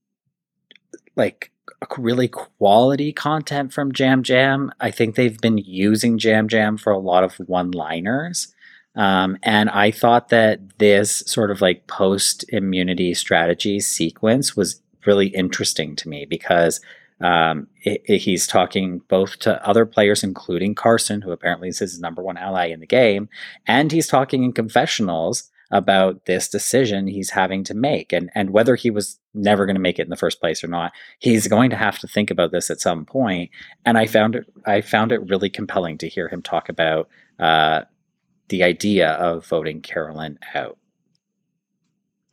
[1.15, 1.51] like
[1.97, 4.71] really quality content from Yam Yam.
[4.79, 8.53] I think they've been using Yam Yam for a lot of one liners.
[8.95, 15.27] Um, and I thought that this sort of like post immunity strategy sequence was really
[15.27, 16.81] interesting to me because
[17.21, 21.99] um, it, it- he's talking both to other players, including Carson, who apparently is his
[21.99, 23.29] number one ally in the game,
[23.67, 28.75] and he's talking in confessionals about this decision he's having to make and, and whether
[28.75, 31.69] he was never going to make it in the first place or not he's going
[31.69, 33.49] to have to think about this at some point
[33.85, 37.09] and i found it i found it really compelling to hear him talk about
[37.39, 37.81] uh,
[38.49, 40.77] the idea of voting carolyn out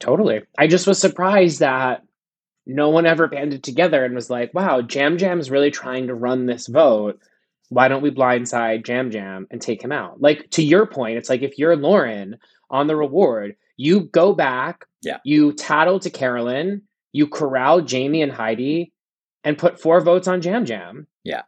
[0.04, 0.42] Totally.
[0.58, 2.02] I just was surprised that
[2.66, 6.44] no one ever banded together and was like, wow, Yam Yam's really trying to run
[6.44, 7.18] this vote.
[7.70, 10.20] Why don't we blindside Yam Yam and take him out?
[10.20, 12.36] Like, to your point, it's like if you're Lauren
[12.74, 15.18] on the reward, you go back, Yeah.
[15.24, 18.92] you tattle to Carolyn, you corral Jaime and Heidi,
[19.44, 21.06] and put four votes on Yam Yam.
[21.22, 21.42] Yeah.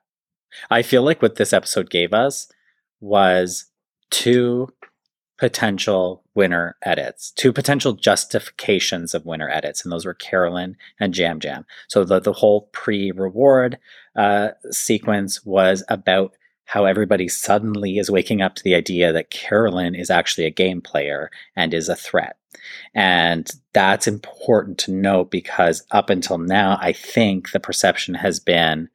[0.71, 2.49] I feel like what this episode gave us
[3.01, 3.67] was
[4.11, 4.69] two
[5.39, 11.41] potential winner edits, two potential justifications of winner edits, and those were Carolyn and Yam
[11.43, 11.67] Yam.
[11.89, 13.79] So the, the whole pre reward
[14.15, 16.36] uh, sequence was about
[16.67, 20.81] how everybody suddenly is waking up to the idea that Carolyn is actually a game
[20.81, 22.37] player and is a threat.
[22.95, 28.89] And that's important to note because up until now, I think the perception has been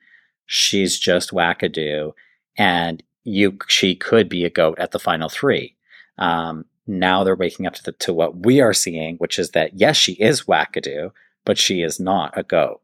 [0.52, 2.12] she's just wackadoo
[2.58, 5.78] and you she could be a goat at the final three
[6.18, 9.80] um, now they're waking up to, the, to what we are seeing which is that
[9.80, 11.10] yes she is wackadoo
[11.46, 12.82] but she is not a goat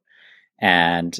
[0.60, 1.20] and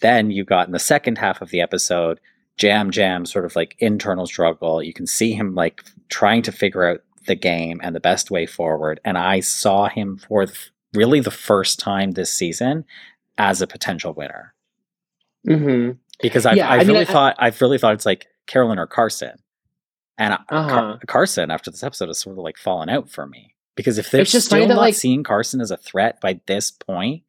[0.00, 2.20] then you got in the second half of the episode
[2.60, 6.86] yam yam sort of like internal struggle you can see him like trying to figure
[6.88, 11.20] out the game and the best way forward and i saw him for th- really
[11.20, 12.84] the first time this season
[13.38, 14.54] as a potential winner
[15.46, 15.92] Mm-hmm.
[16.20, 18.78] because I've, Yeah, I I've mean, really I- thought I've really thought it's like Carolyn
[18.80, 19.38] or Carson,
[20.18, 20.68] and Uh-huh.
[20.68, 24.10] Car- Carson after this episode has sort of like fallen out for me because if
[24.10, 27.22] they're just still not like- seeing Carson as a threat by this point,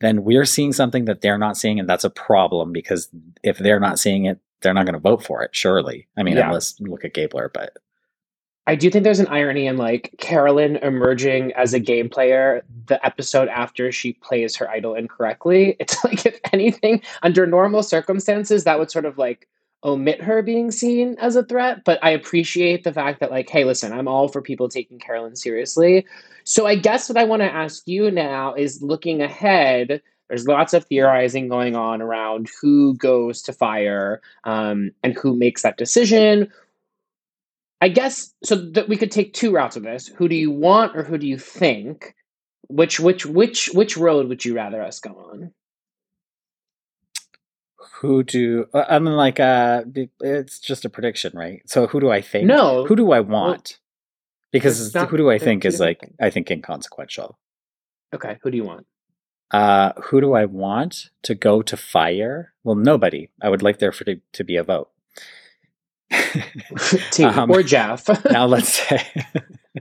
[0.00, 3.08] then we're seeing something that they're not seeing, and that's a problem because
[3.42, 5.50] if they're not seeing it, they're not going to vote for it.
[5.54, 6.46] Surely, I mean, Yeah.
[6.48, 7.76] unless look at Gabler, but
[8.66, 13.04] I do think there's an irony in like Carolyn emerging as a game player the
[13.04, 15.76] episode after she plays her idol incorrectly.
[15.80, 19.48] It's like if anything, under normal circumstances, that would sort of like
[19.84, 21.82] omit her being seen as a threat.
[21.84, 25.36] But I appreciate the fact that like, hey, listen, I'm all for people taking Carolyn
[25.36, 26.04] seriously.
[26.44, 30.02] So I guess what I want to ask you now is looking ahead.
[30.28, 35.62] There's lots of theorizing going on around who goes to fire um, and who makes
[35.62, 36.50] that decision.
[37.80, 40.08] I guess so that we could take two routes of this.
[40.08, 42.14] Who do you want or who do you think?
[42.68, 45.52] Which which which which road would you rather us go on?
[48.00, 49.82] who do uh, I mean, like, uh,
[50.20, 51.62] it's just a prediction, right?
[51.66, 52.46] So who do I think?
[52.46, 52.84] No.
[52.86, 53.78] who do I want?
[54.52, 56.00] because not- who do I think is like.
[56.20, 57.38] I think inconsequential.
[58.14, 58.86] Okay, who do you want?
[59.50, 62.52] Uh, who do I want to go to fire?
[62.64, 63.28] Well, nobody.
[63.40, 64.90] I would like there for to, to be a vote.
[67.10, 68.08] T Um, or Jeff?
[68.30, 69.06] now let's say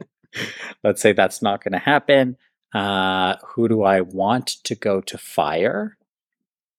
[0.84, 2.38] let's say that's not going to happen.
[2.74, 5.98] Uh, who do I want to go to fire?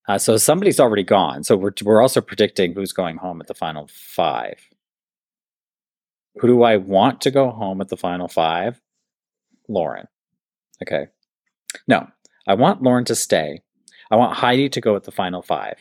[0.06, 1.44] Uh, so somebody's already gone.
[1.44, 4.68] So we're we're also predicting who's going home at the final five.
[6.40, 8.80] Who do I want to go home at the final five?
[9.68, 10.06] Lauren.
[10.82, 11.08] Okay.
[11.86, 12.08] No,
[12.48, 13.60] I want Lauren to stay.
[14.10, 15.76] I want Heidi to go at the final five.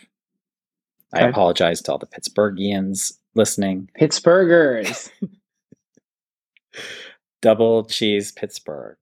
[1.13, 3.89] I apologize to all the Pittsburghians listening.
[3.99, 5.09] Pittsburghers.
[7.41, 8.97] Double cheese Pittsburgh.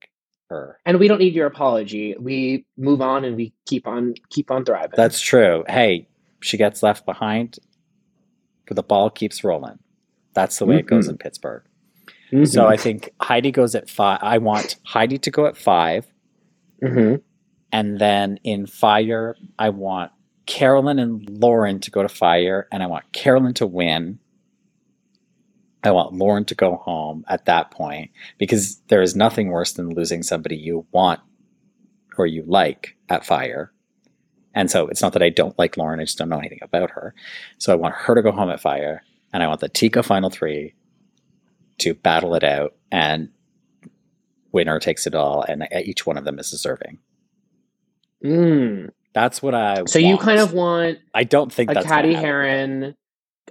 [0.84, 2.14] And we don't need your apology.
[2.20, 4.92] We move on and we keep on keep on thriving.
[4.96, 5.64] That's true.
[5.68, 6.06] Hey,
[6.40, 7.58] she gets left behind.
[8.68, 9.80] But the ball keeps rolling.
[10.34, 11.12] That's the way it goes Mhm.
[11.12, 11.64] in Pittsburgh.
[12.30, 12.46] Mhm.
[12.46, 14.20] So I think Heidi goes at five.
[14.22, 16.06] I want Heidi to go at five.
[16.80, 17.22] Mhm.
[17.76, 20.10] And then in fire, I want
[20.46, 24.18] Carolyn and Lauren to go to fire, and I want Carolyn to win.
[25.84, 29.90] I want Lauren to go home at that point because there is nothing worse than
[29.90, 31.20] losing somebody you want
[32.16, 33.74] or you like at fire.
[34.54, 36.92] And so it's not that I don't like Lauren, I just don't know anything about
[36.92, 37.14] her.
[37.58, 39.02] So I want her to go home at fire,
[39.34, 40.72] and I want the Tika final three
[41.76, 43.28] to battle it out, and
[44.50, 47.00] winner takes it all, and each one of them is deserving.
[48.24, 48.90] Mm.
[49.14, 49.84] That's what I.
[49.86, 52.14] So you kind of want I don't think a that's Cady.
[52.14, 52.94] Heron,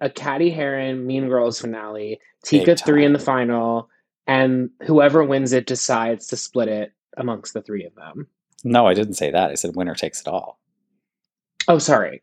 [0.01, 3.89] a Cady Heron Mean Girls finale, Tika three in the final,
[4.28, 8.28] and whoever wins it decides to split it amongst the three of them.
[8.63, 9.51] No, I didn't say that.
[9.51, 10.59] I said winner takes it all,
[11.68, 12.22] Oh, sorry.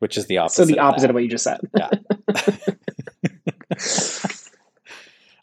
[0.00, 0.62] which is the opposite.
[0.62, 1.10] So the opposite that.
[1.10, 1.60] of what you just said.
[1.76, 1.88] Yeah.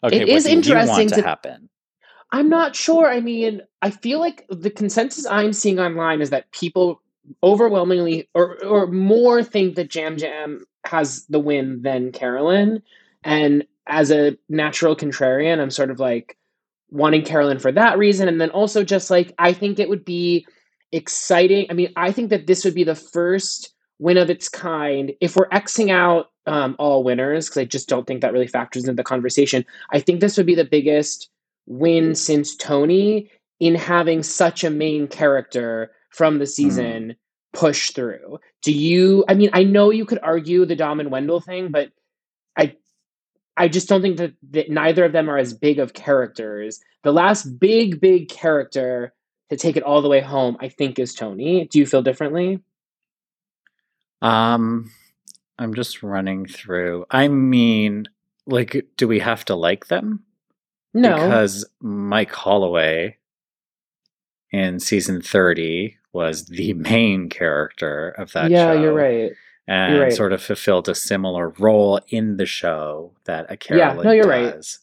[0.04, 1.68] okay, It is interesting want to, to- happen?
[2.30, 3.08] I'm not sure.
[3.08, 7.00] I mean, I feel like the consensus I'm seeing online is that people
[7.42, 12.82] overwhelmingly or or more think that Yam Yam has the win than Carolyn.
[13.24, 16.36] And as a natural contrarian, I'm sort of like
[16.90, 18.28] wanting Carolyn for that reason.
[18.28, 20.46] And then also just like I think it would be
[20.92, 21.66] exciting.
[21.70, 25.12] I mean, I think that this would be the first win of its kind.
[25.20, 28.84] If we're Xing out um, all winners, because I just don't think that really factors
[28.84, 31.30] into the conversation, I think this would be the biggest
[31.68, 37.14] win since Tony in having such a main character from the season
[37.52, 38.38] push through.
[38.62, 41.90] Do you I mean I know you could argue the Dom and Wendell thing, but
[42.56, 42.74] I
[43.56, 46.80] I just don't think that, that neither of them are as big of characters.
[47.02, 49.12] The last big, big character
[49.50, 51.66] to take it all the way home, I think, is Tony.
[51.66, 52.60] Do you feel differently?
[54.22, 54.90] Um,
[55.58, 57.06] I'm just running through.
[57.10, 58.06] I mean,
[58.46, 60.24] like, do we have to like them?
[60.94, 61.14] No.
[61.14, 63.16] because Mike Holloway
[64.50, 68.72] in season 30 was the main character of that yeah, show.
[68.72, 69.32] Yeah, you're right.
[69.66, 70.12] And right.
[70.12, 74.54] sort of fulfilled a similar role in the show that a Carolyn no, you're right.
[74.54, 74.78] does.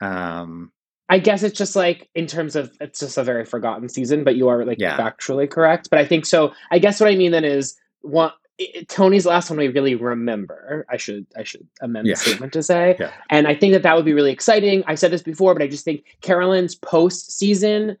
[0.00, 0.70] Um,
[1.08, 4.36] I guess it's just like in terms of it's just a very forgotten season, but
[4.36, 4.96] you are like Yeah.
[4.96, 5.90] factually correct.
[5.90, 6.52] But I think so.
[6.70, 8.30] I guess what I mean then is one
[8.60, 10.86] i- Tony's last one we really remember.
[10.90, 12.14] I should I should amend Yeah.
[12.14, 13.12] the statement to say, Yeah.
[13.30, 14.84] and I think that that would be really exciting.
[14.86, 17.96] I said this before, but I just think Carolyn's post season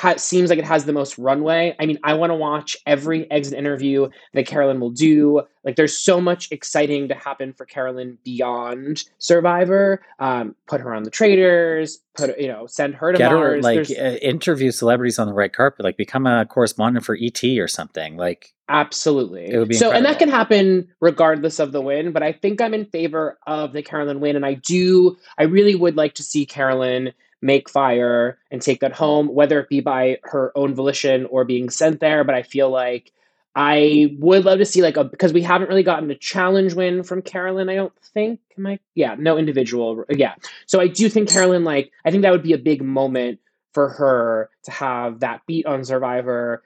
[0.00, 1.76] ha- seems like it has the most runway.
[1.78, 5.42] I mean, I want to watch every exit interview that Carolyn will do.
[5.62, 10.02] Like, there's so much exciting to happen for Carolyn beyond Survivor.
[10.18, 11.98] Um, put her on the Traitors.
[12.14, 13.62] Put you know, send her to get her Mars.
[13.62, 17.68] like uh, interview celebrities on the red carpet, like become a correspondent for ET or
[17.68, 18.16] something.
[18.16, 19.50] Like, Absolutely.
[19.50, 22.12] It would be so, and that can happen regardless of the win.
[22.12, 25.16] But I think I'm in favor of the Carolyn win, and I do.
[25.36, 27.12] I really would like to see Carolyn
[27.42, 31.70] make fire and take that home, whether it be by her own volition or being
[31.70, 32.24] sent there.
[32.24, 33.12] But I feel like
[33.54, 37.02] I would love to see like a because we haven't really gotten a challenge win
[37.02, 37.68] from Carolyn.
[37.68, 38.40] I don't think.
[38.56, 38.78] Am I?
[38.94, 40.04] Yeah, no individual.
[40.08, 40.34] Yeah.
[40.66, 43.40] So I do think Carolyn like I think that would be a big moment
[43.72, 46.62] for her to have that beat on Survivor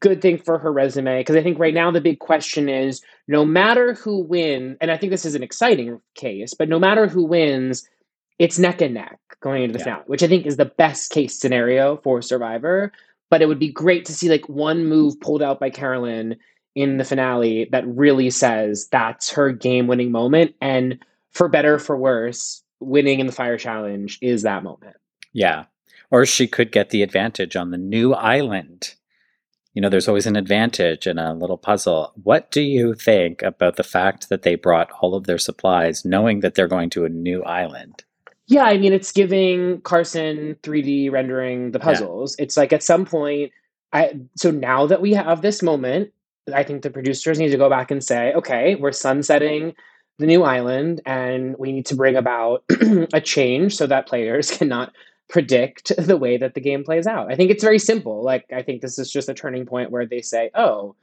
[0.00, 3.44] good thing for her resume because I think right now the big question is no
[3.44, 7.24] matter who wins, and I think this is an exciting case, but no matter who
[7.24, 7.88] wins,
[8.40, 9.84] it's neck and neck going into the Yeah.
[9.84, 12.90] finale, which I think is the best case scenario for Survivor.
[13.30, 16.36] But it would be great to see like one move pulled out by Carolyn
[16.74, 20.54] in the finale that really says that's her game winning moment.
[20.60, 20.98] And
[21.30, 24.96] for better or for worse, winning in the fire challenge is that moment.
[25.32, 25.66] yeah.
[26.12, 28.94] Or she could get the advantage on the new island.
[29.74, 32.12] You know, there's always an advantage in a little puzzle.
[32.20, 36.40] What do you think about the fact that they brought all of their supplies knowing
[36.40, 38.02] that they're going to a new island?
[38.50, 41.84] Yeah, I mean, it's giving Carson 3D rendering the Yeah.
[41.84, 42.34] puzzles.
[42.38, 43.52] It's like at some point,
[43.92, 46.12] I so now that we have this moment,
[46.52, 49.74] I think the producers need to go back and say, okay, we're sunsetting
[50.18, 52.64] the new island, and we need to bring about
[53.14, 54.92] a change so that players cannot
[55.28, 57.30] predict the way that the game plays out.
[57.32, 58.22] I think it's very simple.
[58.24, 60.96] Like, I think this is just a turning point where they say, oh,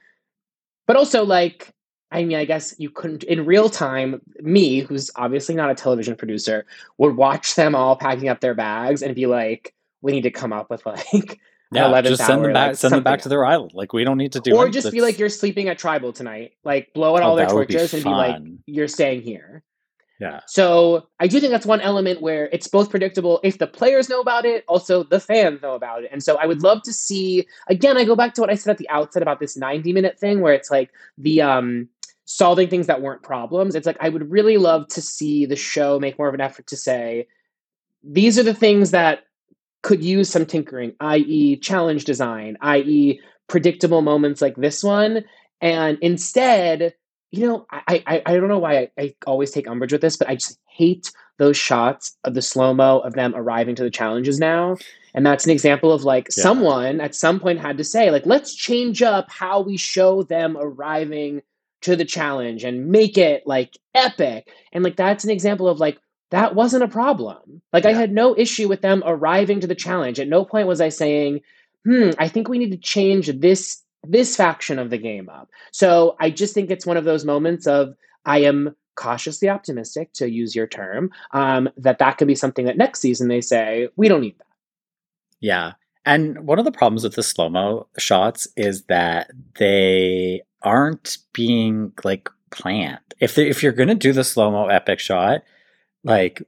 [0.88, 1.74] but also like.
[2.12, 4.22] I mean, I guess you couldn't in real time.
[4.40, 6.66] Me, who's obviously not a television producer,
[6.98, 10.54] would watch them all packing up their bags and be like, "We need to come
[10.54, 11.40] up with like
[11.74, 12.68] Yeah, 11th just send hour, them back.
[12.70, 13.72] like, send them back to their island.
[13.74, 14.56] Like we don't need to do.
[14.56, 17.54] or just be like you're sleeping at tribal tonight like blow out Oh, all their
[17.54, 19.64] would be torches and be like you're staying here
[20.18, 24.08] Yeah, so i do think that's one element where it's both predictable if the players
[24.08, 26.94] know about it also the fans know about it and so i would love to
[26.94, 29.92] see again i go back to what i said at the outset about this 90
[29.92, 31.90] minute thing where it's like the um
[32.28, 33.74] solving things that weren't problems.
[33.74, 36.68] It's like I would really love to see the show make more of an effort
[36.68, 37.28] to say,
[38.04, 39.22] these are the things that
[39.82, 45.24] could use some tinkering, i.e., challenge design, i.e., predictable moments like this one.
[45.62, 46.94] And instead,
[47.32, 50.18] you know, I I, I don't know why I, I always take umbrage with this,
[50.18, 53.90] but I just hate those shots of the slow mo of them arriving to the
[53.90, 54.76] challenges now.
[55.14, 56.44] And that's an example of like Yeah.
[56.44, 60.58] someone at some point had to say, like, let's change up how we show them
[60.60, 61.42] arriving
[61.82, 64.50] to the challenge and make it like epic.
[64.72, 66.00] And like that's an example of like
[66.32, 67.62] that wasn't a problem.
[67.72, 70.20] Like I had no issue with them arriving to the challenge.
[70.20, 71.42] At no point was I saying,
[71.86, 76.16] "Hmm, I think we need to change this this faction of the game up." So
[76.20, 80.56] I just think it's one of those moments of I am cautiously optimistic, to use
[80.56, 84.22] your term, um, that that could be something that next season they say we don't
[84.22, 84.46] need that.
[85.40, 85.74] Yeah.
[86.08, 89.30] And one of the problems with the slow mo shots is that
[89.60, 93.00] they aren't being like planned.
[93.20, 95.44] If they, if you're gonna do the slow mo epic shot,
[96.06, 96.42] like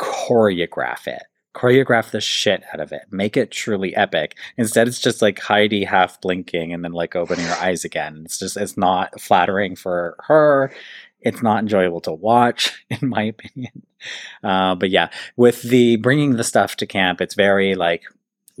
[0.00, 1.22] choreograph it,
[1.54, 4.36] choreograph the shit out of it, make it truly epic.
[4.56, 8.22] Instead, it's just like Heidi half blinking and then like opening her eyes again.
[8.24, 10.72] It's just it's not flattering for her.
[11.20, 13.82] It's not enjoyable to watch, in my opinion.
[14.42, 18.02] Uh, but yeah, with the bringing the stuff to camp, it's very like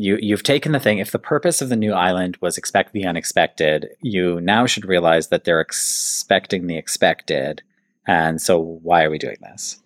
[0.00, 0.98] you you've taken the thing.
[0.98, 5.28] If the purpose of the new island was expect the unexpected, you now should realize
[5.28, 7.62] that they're expecting the expected,
[8.06, 9.80] and so why are we doing this?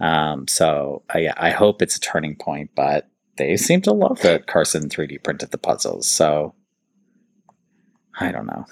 [0.00, 4.20] Um, so uh, yeah, I hope it's a turning point, but they seem to love
[4.22, 6.08] that Carson 3D printed the puzzles.
[6.08, 6.54] So
[8.18, 8.64] I don't know.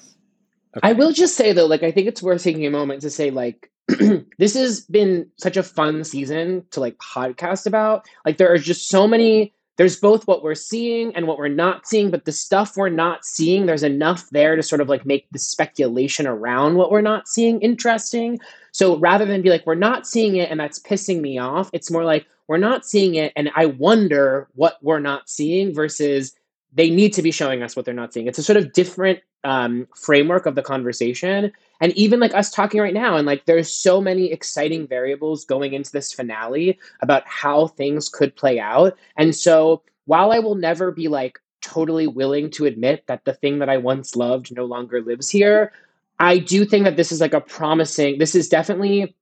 [0.83, 3.31] I will just say though, like I think it's worth taking a moment to say
[3.31, 3.71] like
[4.39, 8.07] this has been such a fun season to like podcast about.
[8.25, 11.87] Like there are just so many there's both what we're seeing and what we're not
[11.87, 15.27] seeing, but the stuff we're not seeing, there's enough there to sort of like make
[15.33, 18.39] the speculation around what we're not seeing interesting.
[18.73, 21.91] So rather than be like, we're not seeing it and that's pissing me off, it's
[21.91, 26.35] more like we're not seeing it and I wonder what we're not seeing versus
[26.75, 28.27] they need to be showing us what they're not seeing.
[28.27, 31.53] It's a sort of different um, framework of the conversation.
[31.81, 35.75] And even like us talking right now, and like there's so many exciting variables going
[35.75, 38.97] into this finale about how things could play out.
[39.17, 43.59] And so while I will never be like totally willing to admit that the thing
[43.61, 45.73] that I once loved no longer lives here,
[46.19, 49.15] I do think that this is like a promising, this is definitely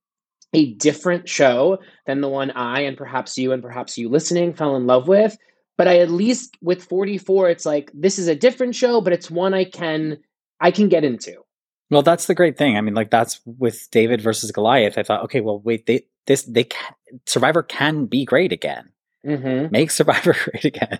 [0.53, 4.75] a different show than the one I and perhaps you and perhaps you listening fell
[4.75, 5.37] in love with.
[5.77, 9.31] But I at least with 44, it's like this is a different show, but it's
[9.31, 10.19] one I can
[10.59, 11.43] I can get into.
[11.89, 12.77] Well, that's the great thing.
[12.77, 14.97] I mean, like that's with David versus Goliath.
[14.97, 16.95] I thought, okay, well, wait, they this they can,
[17.25, 18.89] Survivor can be great again.
[19.25, 19.71] Mm-hmm.
[19.71, 20.99] Make Survivor great again,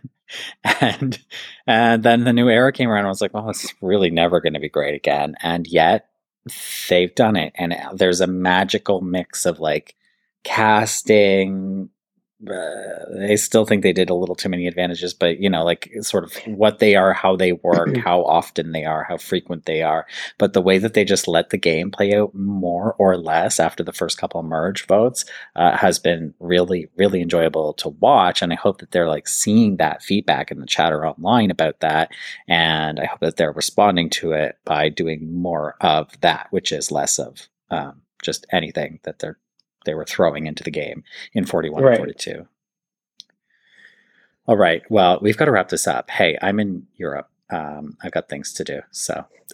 [0.63, 1.19] and
[1.65, 2.99] and then the new era came around.
[2.99, 5.35] and I was like, well, it's really never going to be great again.
[5.41, 6.09] And yet
[6.89, 9.95] they've done it, and there's a magical mix of like
[10.43, 11.89] casting.
[12.49, 15.89] Uh, I still think they did a little too many advantages, but you know, like
[16.01, 19.81] sort of what they are, how they work, how often they are, how frequent they
[19.81, 20.05] are.
[20.37, 23.83] But the way that they just let the game play out more or less after
[23.83, 25.25] the first couple of merge votes
[25.55, 28.41] uh, has been really, really enjoyable to watch.
[28.41, 32.11] And I hope that they're like seeing that feedback in the chatter online about that.
[32.47, 36.91] And I hope that they're responding to it by doing more of that, which is
[36.91, 39.37] less of um, just anything that they're
[39.85, 41.03] they were throwing into the game
[41.33, 41.91] in 41 Right.
[41.93, 42.47] and 42.
[44.47, 44.81] All right.
[44.89, 46.09] Well, we've got to wrap this up.
[46.09, 47.29] Hey, I'm in Europe.
[47.49, 48.81] Um, I've got things to do.
[48.91, 49.25] So,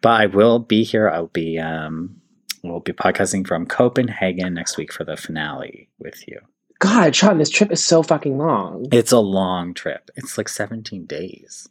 [0.00, 1.08] but I will be here.
[1.08, 2.20] I'll be, um,
[2.62, 6.40] we'll be podcasting from Copenhagen next week for the finale with you.
[6.78, 8.86] God, Sean, this trip is so fucking long.
[8.90, 10.10] It's a long trip.
[10.16, 11.68] It's like 17 days.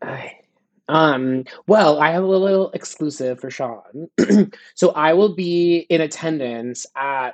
[0.00, 0.38] Ay.
[0.88, 4.08] Um, well, I have a little exclusive for Sean.
[4.74, 7.32] so I will be in attendance at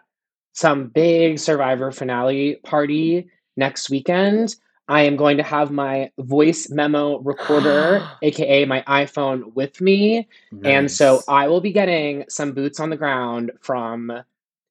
[0.53, 4.57] some big Survivor finale party next weekend.
[4.88, 10.28] I am going to have my voice memo recorder, aka my iPhone, with me.
[10.64, 14.12] And so I will be getting some boots on the ground from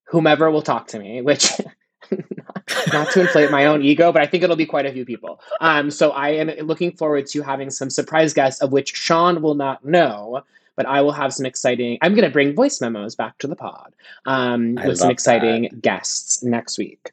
[0.07, 1.51] whomever will talk to me, which
[2.93, 5.39] not to inflate my own ego, but I think it'll be quite a few people.
[5.61, 9.55] Um, so I am looking forward to having some surprise guests of which Sean will
[9.55, 10.43] not know,
[10.76, 11.97] but I will have some exciting.
[12.01, 13.93] I'm going to bring voice memos back to the pod
[14.26, 17.11] um, with some exciting guests next week.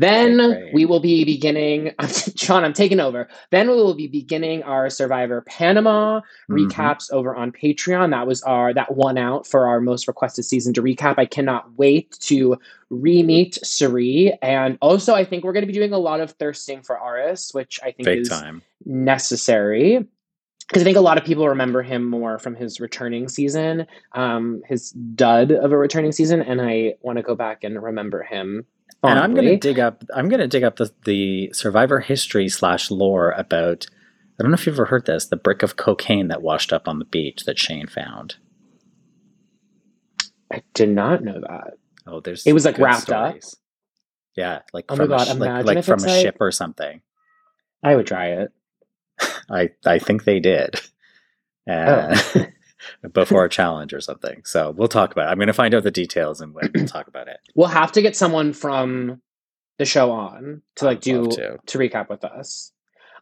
[0.00, 1.92] Then we will be beginning.
[2.36, 3.26] Sean, I'm taking over.
[3.50, 6.68] Then we will be beginning our Survivor Panama Mhm.
[6.68, 8.10] recaps over on Patreon.
[8.10, 11.16] That was our that one out for our most requested season to recap.
[11.18, 12.56] I cannot wait to
[12.90, 14.38] re-meet Cirie.
[14.40, 17.50] And also I think we're going to be doing a lot of thirsting for Aras,
[17.52, 18.62] which I think Big is time.
[18.86, 20.06] necessary.
[20.68, 24.60] because I think a lot of people remember him more from his returning season, um,
[24.66, 28.66] his dud of a returning season, and I want to go back and remember him.
[29.02, 30.02] And I'm gonna dig up.
[30.14, 33.86] I'm gonna dig up the the Survivor history slash lore about.
[34.38, 35.26] I don't know if you've ever heard this.
[35.26, 38.36] The brick of cocaine that washed up on the beach that Shane found.
[40.52, 41.74] I did not know that.
[42.06, 43.36] Oh, there's It was, like, wrapped up?
[44.36, 47.02] Yeah, like Oh from a God, sh- like, like from a like- ship or something.
[47.82, 48.52] I would try it.
[49.50, 50.80] I I think they did.
[51.68, 52.16] Uh,
[53.12, 54.42] before a challenge or something.
[54.44, 55.30] So we'll talk about it.
[55.30, 57.38] I'm going to find out the details and we'll talk about it.
[57.54, 59.20] We'll have to get someone from
[59.78, 61.58] the show on to like do to.
[61.64, 61.78] to.
[61.78, 62.72] recap with us.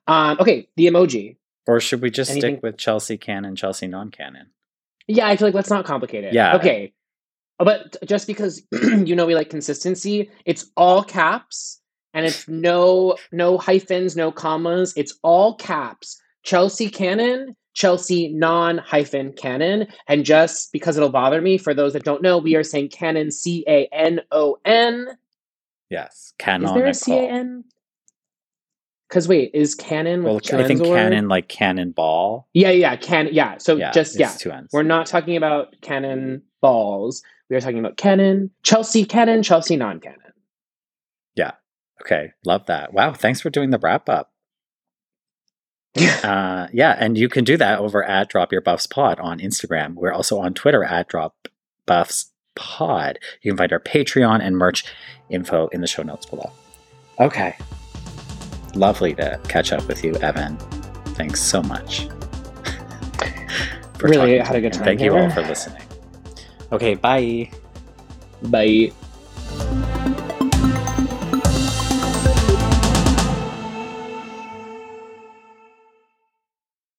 [0.06, 1.36] Um, okay, the emoji.
[1.66, 4.46] Or should we just Anything- stick with Chelsea canon, Chelsea non-canon?
[5.08, 6.32] Yeah, I feel like let's not complicate it.
[6.34, 6.56] Yeah.
[6.56, 6.92] Okay.
[7.58, 11.80] But just because you know we like consistency, it's all caps
[12.12, 14.92] and it's no no hyphens, no commas.
[14.96, 16.20] It's all caps.
[16.42, 19.86] Chelsea canon, Chelsea non hyphen canon.
[20.08, 23.30] And just because it'll bother me, for those that don't know, we are saying canon
[23.30, 25.06] C A N O N.
[25.90, 26.68] Yes, canon.
[26.68, 27.64] Is there a C A N?
[29.08, 30.96] Because wait, is canon Well, I think two N's a word?
[30.96, 32.48] canon like cannonball.
[32.54, 33.58] Yeah, yeah, can yeah.
[33.58, 34.30] So Yeah, just yeah.
[34.30, 34.70] two ends.
[34.72, 37.22] We're not talking about cannon balls.
[37.50, 40.18] We are talking about canon, Chelsea canon, Chelsea non canon.
[41.36, 41.52] Yeah.
[42.00, 42.92] Okay, love that.
[42.94, 44.32] Wow, thanks for doing the wrap up.
[45.96, 49.94] Uh, yeah, and you can do that over at Drop Your Buffs Pod on Instagram.
[49.94, 51.48] We're also on Twitter at Drop
[51.86, 53.18] Buffs Pod.
[53.42, 54.84] You can find our Patreon and merch
[55.30, 56.50] info in the show notes below.
[57.18, 57.56] Okay,
[58.74, 60.56] lovely to catch up with you, Evan.
[61.14, 62.08] Thanks so much.
[64.02, 65.82] Really had a good time Thank you all for listening.
[66.72, 67.50] Okay, bye.
[68.42, 68.92] Bye.